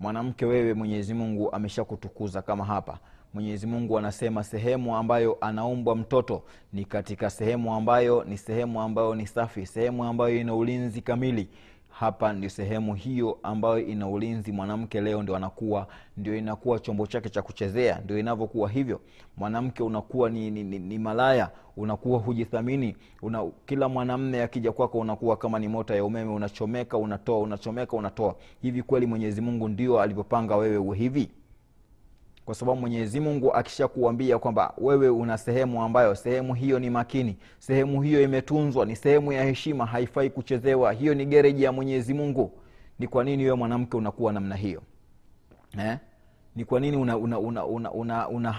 Mwanamke 0.00 0.44
wewe 0.46 0.74
mwenyezi 0.74 1.14
mungu 1.14 1.52
ameshakutukuza 1.52 2.42
kama 2.42 2.64
hapa. 2.64 2.98
Mwenyezi 3.34 3.66
mungu 3.66 3.98
anasema 3.98 4.44
sehemu 4.44 4.96
ambayo 4.96 5.38
anaumbwa 5.40 5.96
mtoto 5.96 6.42
ni 6.72 6.84
katika 6.84 7.30
sehemu 7.30 7.74
ambayo 7.74 8.24
ni 8.24 8.38
sehemu 8.38 8.80
ambayo 8.80 9.14
ni 9.14 9.26
safi 9.26 9.66
sehemu 9.66 10.04
ambayo 10.04 10.36
ina 10.36 10.54
ulinzi 10.54 11.00
kamili 11.00 11.48
hapa 12.02 12.32
ni 12.32 12.50
sehemu 12.50 12.94
hiyo 12.94 13.38
ambayo 13.42 13.78
ina 13.78 14.08
ulinzi. 14.08 14.52
Mwanamke 14.52 15.00
leo 15.00 15.22
ndio 15.22 15.36
anakuwa 15.36 15.86
ndio 16.16 16.36
inakuwa 16.36 16.78
chombo 16.78 17.06
chake 17.06 17.28
cha 17.28 17.42
kuchezea. 17.42 18.00
Ndio 18.04 18.18
inavyokuwa 18.18 18.68
hivyo. 18.70 19.00
Mwanamke 19.36 19.82
unakuwa 19.82 20.30
ni, 20.30 20.50
ni, 20.50 20.64
ni, 20.64 20.78
ni 20.78 20.98
malaya. 20.98 21.50
Unakuwa 21.76 22.18
hujithamini. 22.18 22.96
Una, 23.22 23.50
kila 23.66 23.88
mwanamme 23.88 24.42
akija 24.42 24.72
kwako 24.72 24.98
unakuwa 24.98 25.36
kama 25.36 25.58
ni 25.58 25.68
mota 25.68 25.94
ya 25.94 26.04
umeme. 26.04 26.30
Unachomeka 26.32 26.96
unatoa 26.98 27.38
unachomeka 27.38 27.96
unatoa. 27.96 28.34
Hivi 28.62 28.82
kweli 28.82 29.06
mwenyezi 29.06 29.40
mungu 29.40 29.68
ndio 29.68 30.00
alivyopanga 30.00 30.56
wewe 30.56 30.76
uwe 30.76 30.96
hivi 30.98 31.28
kwa 32.44 32.54
sababu 32.54 32.80
mwenyezi 32.80 33.20
mungu 33.20 33.54
akishakuambia 33.54 34.38
kwamba 34.38 34.74
wewe 34.78 35.08
una 35.08 35.38
sehemu 35.38 35.82
ambayo 35.82 36.14
sehemu 36.14 36.54
hiyo 36.54 36.78
ni 36.78 36.90
makini 36.90 37.36
sehemu 37.58 38.02
hiyo 38.02 38.22
imetunzwa 38.22 38.86
ni 38.86 38.96
sehemu 38.96 39.32
ya 39.32 39.44
heshima 39.44 39.86
haifai 39.86 40.30
kuchezewa. 40.30 40.92
Hiyo 40.92 41.14
ni 41.14 41.26
gereji 41.26 41.62
ya 41.62 41.72
mwenyezi 41.72 42.14
mungu. 42.14 42.52
Ni 42.98 43.06
kwa 43.08 43.24
nini 43.24 43.44
wewe 43.44 43.56
mwanamke 43.56 43.96
unakuwa 43.96 44.32
namna 44.32 44.56
hiyo? 44.56 44.82
Eh? 45.78 45.98
ni 46.56 46.64
kwa 46.64 46.80
nini 46.80 46.96
unaharibu 46.96 47.24
una, 47.24 47.38
una, 47.38 47.64
una, 47.92 48.28
una, 48.28 48.28
una 48.28 48.54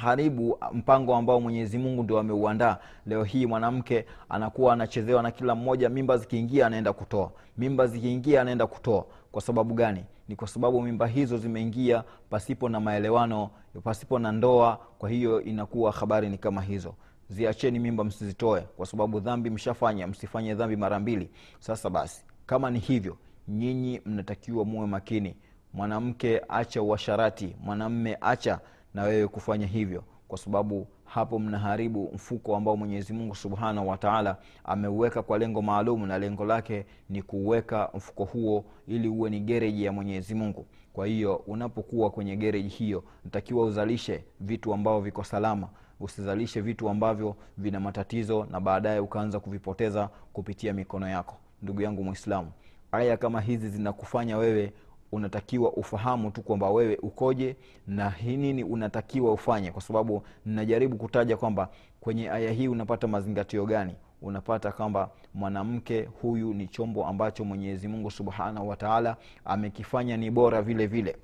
mpango 0.74 1.16
ambao 1.16 1.42
mwenyezi 1.42 1.78
mungu 1.78 2.04
ndio 2.04 2.20
ameuandaa? 2.20 2.78
Leo 3.06 3.24
hii 3.24 3.46
mwanamke 3.46 4.06
anakuwa 4.30 4.74
anachezewa 4.74 5.24
na 5.24 5.32
kila 5.32 5.56
mmoja 5.56 5.90
mimba 5.90 6.18
zikiingia 6.18 6.68
anaenda 6.68 6.94
kutoa. 6.94 7.32
Mimba 7.58 7.88
zikiingia 7.88 8.42
anaenda 8.42 8.68
kutoa 8.68 9.06
kwa 9.34 9.42
sababu 9.42 9.74
gani? 9.74 10.04
Ni 10.28 10.36
kwa 10.36 10.48
sababu 10.48 10.82
mimba 10.82 11.08
hizo 11.08 11.38
zimeingia 11.38 12.04
pasipo 12.30 12.70
na 12.70 12.80
maelewano 12.80 13.50
pasipo 13.84 14.20
na 14.20 14.32
ndoa 14.32 14.78
kwa 14.98 15.10
hiyo 15.10 15.42
inakuwa 15.42 15.92
habari 15.92 16.30
ni 16.30 16.38
kama 16.38 16.62
hizo. 16.62 16.96
Ziacheni 17.30 17.80
mimba 17.80 18.04
msizitoe 18.04 18.62
kwa 18.62 18.86
sababu 18.86 19.20
dhambi 19.20 19.50
mshafanya 19.50 20.08
msifanye 20.08 20.56
dhambi 20.56 20.76
mara 20.76 21.00
mbili. 21.00 21.30
Sasa 21.60 21.90
basi 21.90 22.26
kama 22.46 22.70
ni 22.72 22.80
hivyo 22.80 23.18
nyinyi 23.48 24.02
mnatakiwa 24.06 24.66
muwe 24.66 24.88
makini. 24.88 25.36
Mwanamke 25.74 26.42
acha 26.50 26.82
uasharati 26.82 27.56
mwanamme 27.64 28.18
acha 28.22 28.60
na 28.94 29.04
wewe 29.04 29.28
kufanya 29.28 29.68
hivyo 29.68 30.04
kwa 30.28 30.38
sababu 30.38 30.88
hapo 31.14 31.40
mnaharibu 31.40 32.12
mfuko 32.14 32.56
ambao 32.56 32.78
mwenyezi 32.78 33.14
mungu 33.14 33.36
subhanahu 33.36 33.88
wataala 33.90 34.38
ameuweka 34.64 35.22
kwa 35.24 35.38
lengo 35.38 35.62
maalum 35.62 36.06
na 36.08 36.18
lengo 36.18 36.46
lake 36.46 36.86
ni 37.10 37.22
kuweka 37.22 37.90
mfuko 37.94 38.24
huo 38.26 38.66
ili 38.88 39.08
uwe 39.08 39.30
ni 39.30 39.40
gereji 39.40 39.84
ya 39.84 39.92
mwenyezi 39.92 40.36
mungu. 40.36 40.66
Kwa 40.94 41.08
hiyo 41.08 41.36
unapokuwa 41.36 42.10
kwenye 42.10 42.36
gereji 42.36 42.70
hiyo 42.70 43.04
natakiwa 43.26 43.66
uzalishe 43.66 44.24
vitu 44.40 44.74
ambavyo 44.74 45.02
viko 45.02 45.24
salama. 45.24 45.70
Usizalishe 46.00 46.62
vitu 46.62 46.90
ambavyo 46.90 47.36
vina 47.58 47.80
matatizo 47.80 48.48
na 48.52 48.60
baadaye 48.60 49.00
ukaanza 49.00 49.40
kuvipoteza 49.40 50.10
kupitia 50.34 50.74
mikono 50.74 51.10
yako. 51.10 51.36
Ndugu 51.62 51.82
yangu 51.82 52.04
mwislamu 52.04 52.52
aya 52.94 53.18
kama 53.18 53.42
hizi 53.42 53.70
zinakufanya 53.70 54.38
wewe 54.38 54.74
unatakiwa 55.14 55.72
ufahamu 55.74 56.32
tu 56.32 56.42
kwamba 56.42 56.70
wewe 56.70 56.96
ukoje 57.02 57.56
na 57.88 58.14
nini 58.26 58.64
unatakiwa 58.64 59.34
ufanye. 59.34 59.72
Kwa 59.72 59.82
sababu 59.82 60.24
najaribu 60.46 60.98
kutaja 60.98 61.38
kwamba 61.38 61.70
kwenye 62.02 62.30
aya 62.30 62.52
hii 62.52 62.68
unapata 62.68 63.08
mazingatio 63.08 63.66
gani? 63.66 63.94
Unapata 64.22 64.72
kwamba 64.72 65.10
mwanamke 65.34 66.02
huyu 66.22 66.54
ni 66.54 66.68
chombo 66.68 67.06
ambacho 67.06 67.46
mwenyezi 67.46 67.88
mungu 67.88 68.12
subhanahu 68.12 68.70
wataala 68.70 69.18
amekifanya 69.46 70.18
ni 70.18 70.32
bora 70.32 70.62
vile 70.62 70.88
vile. 70.88 71.16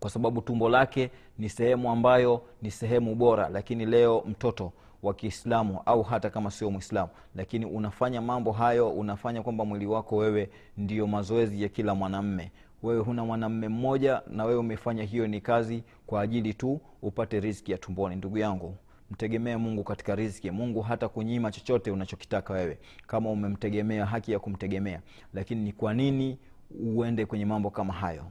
Kwa 0.00 0.10
sababu 0.10 0.40
tumbo 0.40 0.68
lake 0.68 1.10
ni 1.38 1.48
sehemu 1.48 1.90
ambayo 1.90 2.42
ni 2.62 2.70
sehemu 2.70 3.14
bora. 3.14 3.48
Lakini 3.48 3.86
leo 3.86 4.22
mtoto 4.26 4.72
wa 5.02 5.14
kiislamu 5.14 5.80
au 5.86 6.02
hata 6.02 6.30
kama 6.30 6.50
sio 6.50 6.70
mwislamu 6.70 7.08
lakini 7.34 7.66
unafanya 7.66 8.20
mambo 8.20 8.52
hayo 8.52 8.90
unafanya 8.90 9.42
kwamba 9.42 9.64
mwili 9.64 9.86
wako 9.86 10.16
wewe 10.16 10.50
ndiyo 10.76 11.06
mazoezi 11.06 11.62
ya 11.62 11.68
kila 11.68 11.94
mwanamme 11.94 12.52
wewe 12.86 13.00
huna 13.02 13.24
mwanamme 13.24 13.68
mmoja 13.68 14.22
na 14.30 14.44
wewe 14.44 14.58
umefanya 14.58 15.02
hiyo 15.02 15.26
ni 15.26 15.40
kazi 15.40 15.82
kwa 16.06 16.20
ajili 16.20 16.54
tu 16.54 16.80
upate 17.02 17.40
riski 17.40 17.72
ya 17.72 17.78
tumboni. 17.78 18.16
Ndugu 18.16 18.38
yangu 18.38 18.74
mtegemee 19.10 19.56
mungu 19.56 19.84
katika 19.84 20.14
riziki. 20.14 20.50
Mungu 20.50 20.80
hata 20.82 21.08
kunyima 21.08 21.50
chochote 21.52 21.90
unachokitaka 21.90 22.52
wewe 22.54 22.78
kama 23.06 23.30
umemtegemea 23.30 24.06
haki 24.06 24.32
ya 24.32 24.38
kumtegemea. 24.38 25.00
Lakini 25.34 25.62
ni 25.62 25.72
kwa 25.72 25.94
nini 25.94 26.38
uende 26.80 27.26
kwenye 27.26 27.44
mambo 27.44 27.70
kama 27.70 27.92
hayo? 27.92 28.24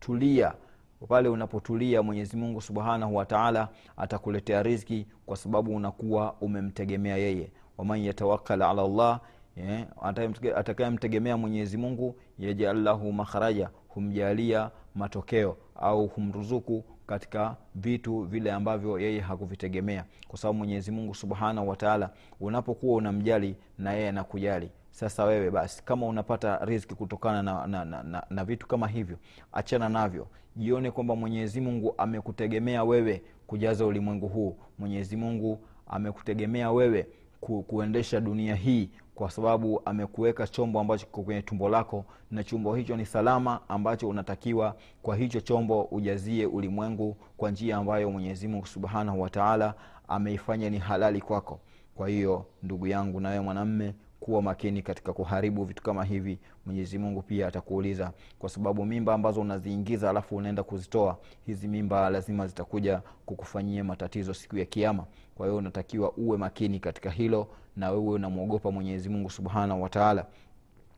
Tulia. 0.00 0.54
Pale 1.08 1.28
unapotulia 1.28 2.02
mwenyezi 2.02 2.36
mungu 2.36 2.60
subhanahu 2.60 3.16
wataala 3.16 3.68
atakuletea 3.96 4.62
riziki 4.62 5.06
kwa 5.26 5.36
sababu 5.36 5.76
unakuwa 5.76 6.32
umemtegemea 6.40 7.16
yeye. 7.16 7.50
Waman 7.78 8.00
yatawakal 8.04 8.62
ala 8.62 8.88
llah 8.88 9.20
yeah, 9.58 9.86
atakayemtegemea 10.56 11.36
mwenyezi 11.36 11.76
mungu 11.76 12.16
yajal 12.38 12.82
lahu 12.82 13.12
humjalia 13.88 14.70
matokeo 14.94 15.56
au 15.76 16.06
humruzuku 16.06 16.84
katika 17.06 17.56
vitu 17.74 18.20
vile 18.22 18.52
ambavyo 18.52 18.98
yeye 18.98 19.20
hakuvitegemea. 19.20 20.04
Kwa 20.28 20.38
sababu 20.38 20.58
mwenyezi 20.58 20.90
mungu 20.90 21.14
subhanahu 21.14 21.68
wataala 21.68 22.10
unapokuwa 22.40 22.96
unamjali 22.96 23.56
na 23.78 23.92
yeye 23.92 24.08
anakujali. 24.08 24.70
Sasa 24.90 25.24
wewe 25.24 25.50
basi 25.50 25.84
kama 25.84 26.06
unapata 26.06 26.64
riski 26.64 26.94
kutokana 26.94 27.42
na, 27.42 27.66
na, 27.66 27.84
na, 27.84 28.02
na, 28.02 28.26
na 28.30 28.44
vitu 28.44 28.66
kama 28.66 28.88
hivyo 28.88 29.18
achana 29.52 29.88
navyo. 29.88 30.26
Jione 30.56 30.90
kwamba 30.90 31.16
mwenyezi 31.16 31.60
mungu 31.60 31.94
amekutegemea 31.98 32.84
wewe 32.84 33.22
kujaza 33.46 33.86
ulimwengu 33.86 34.28
huu. 34.28 34.56
Mwenyezi 34.78 35.16
mungu 35.16 35.58
amekutegemea 35.86 36.70
wewe 36.72 37.06
ku, 37.40 37.62
kuendesha 37.62 38.20
dunia 38.20 38.54
hii 38.54 38.90
kwa 39.18 39.30
sababu 39.30 39.82
amekuweka 39.84 40.46
chombo 40.46 40.80
ambacho 40.80 41.06
kiko 41.06 41.22
kwenye 41.22 41.42
tumbo 41.42 41.68
lako 41.68 42.04
na 42.30 42.44
chombo 42.44 42.74
hicho 42.74 42.96
ni 42.96 43.06
salama 43.06 43.60
ambacho 43.68 44.08
unatakiwa 44.08 44.76
kwa 45.02 45.16
hicho 45.16 45.40
chombo 45.40 45.82
ujazie 45.82 46.46
ulimwengu 46.46 47.16
kwa 47.36 47.50
njia 47.50 47.76
ambayo 47.76 48.10
mwenyezi 48.10 48.48
mungu 48.48 48.66
subhanahu 48.66 49.20
wataala 49.20 49.74
ameifanya 50.08 50.70
ni 50.70 50.78
halali 50.78 51.20
kwako. 51.20 51.60
Kwa 51.94 52.08
hiyo 52.08 52.46
ndugu 52.62 52.86
yangu 52.86 53.20
nawe 53.20 53.40
mwanamme 53.40 53.94
kuwa 54.20 54.42
makini 54.42 54.82
katika 54.82 55.12
kuharibu 55.12 55.64
vitu 55.64 55.82
kama 55.82 56.04
hivi 56.04 56.38
mwenyezi 56.66 56.98
mungu 56.98 57.22
pia 57.22 57.46
atakuuliza. 57.48 58.12
Kwa 58.38 58.48
sababu 58.48 58.84
mimba 58.84 59.14
ambazo 59.14 59.40
unaziingiza 59.40 60.10
alafu 60.10 60.36
unaenda 60.36 60.62
kuzitoa 60.62 61.18
hizi 61.46 61.68
mimba 61.68 62.10
lazima 62.10 62.46
zitakuja 62.46 63.02
kukufanyia 63.26 63.84
matatizo 63.84 64.34
siku 64.34 64.58
ya 64.58 64.64
kiama 64.64 65.04
kwa 65.34 65.46
hiyo 65.46 65.58
unatakiwa 65.58 66.12
uwe 66.12 66.38
makini 66.38 66.80
katika 66.80 67.10
hilo 67.10 67.48
na 67.76 67.90
wewe 67.90 68.08
unamwogopa 68.12 68.70
mwenyezi 68.70 69.08
mungu 69.08 69.30
subhanahu 69.30 69.82
wataala 69.82 70.26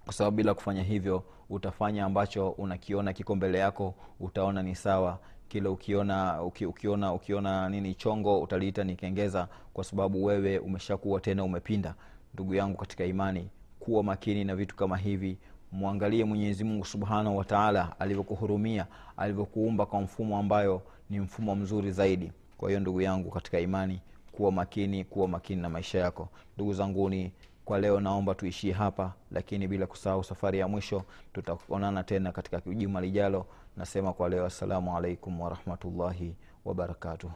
kwa 0.05 0.13
sababu 0.13 0.37
bila 0.37 0.55
kufanya 0.55 0.83
hivyo 0.83 1.23
utafanya 1.51 2.05
ambacho 2.05 2.51
unakiona 2.51 3.13
kiko 3.13 3.37
mbele 3.37 3.59
yako 3.59 3.95
utaona 4.21 4.63
ni 4.63 4.75
sawa. 4.75 5.19
Kila 5.49 5.71
ukiona 5.71 6.43
uki, 6.43 6.67
ukiona 6.67 7.13
ukiona 7.13 7.69
nini 7.69 7.95
chongo 7.95 8.41
utaliita 8.41 8.85
ni 8.85 8.97
kengeza 8.97 9.49
kwa 9.75 9.85
sababu 9.85 10.25
wewe 10.25 10.59
umeshakuwa 10.59 11.21
tena 11.21 11.45
umepinda 11.45 11.95
ndugu 12.35 12.55
yangu 12.55 12.77
katika 12.77 13.05
imani 13.05 13.49
kuwa 13.81 14.03
makini 14.03 14.45
na 14.45 14.57
vitu 14.57 14.77
kama 14.77 14.97
hivi. 14.97 15.39
Mwangalie 15.73 16.25
mwenyezi 16.25 16.65
mungu 16.65 16.85
subhanahu 16.85 17.37
wataala 17.37 18.01
alivyokuhurumia 18.01 18.87
alivyokuumba 19.17 19.87
kwa 19.87 20.01
mfumo 20.01 20.39
ambayo 20.39 20.83
ni 21.11 21.21
mfumo 21.21 21.55
mzuri 21.55 21.93
zaidi. 21.93 22.33
Kwa 22.59 22.69
hiyo 22.69 22.81
ndugu 22.81 23.01
yangu 23.01 23.31
katika 23.31 23.61
imani 23.61 24.01
kuwa 24.33 24.53
makini 24.53 25.05
kuwa 25.05 25.29
makini 25.29 25.63
na 25.63 25.69
maisha 25.69 25.99
yako. 25.99 26.29
Ndugu 26.57 26.73
zanguni 26.75 27.33
kwa 27.65 27.79
leo 27.81 28.01
naomba 28.01 28.35
tuishie 28.35 28.73
hapa 28.73 29.13
lakini 29.33 29.69
bila 29.69 29.87
kusahau 29.87 30.25
safari 30.25 30.59
ya 30.59 30.69
mwisho 30.69 31.03
tutaonana 31.33 32.03
tena 32.05 32.33
katika 32.33 32.61
juma 32.61 33.01
lijalo. 33.01 33.47
Nasema 33.77 34.13
kwa 34.13 34.29
leo 34.29 34.47
assalamu 34.47 34.97
alaikum 34.97 35.41
warahmatullahi 35.41 36.35
wabarakatuh 36.65 37.31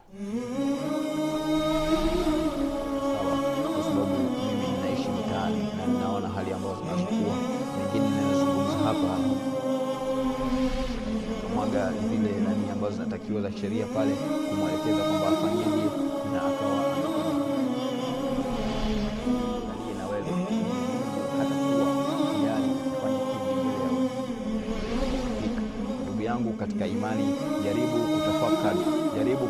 hali 6.44 6.54
ambazo 6.54 6.76
zinachukua. 6.84 7.34
Mengine 7.78 8.06
inayozungumza 8.08 8.78
hapa 8.84 9.18
mwaga 11.54 11.92
zile 11.92 12.32
nani 12.44 12.70
ambazo 12.72 12.94
zinatakiwa 12.94 13.42
za 13.42 13.52
sheria 13.52 13.86
pale 13.86 14.14
kumwelekeza 14.50 15.02
kwamba 15.04 15.28
afanyeje 15.28 15.84
na 16.32 16.38
akawa 16.42 16.94
katika 26.58 26.86
imani 26.86 27.24
jaribu 27.64 27.98
kutafakari 27.98 28.78
jaribu 29.16 29.46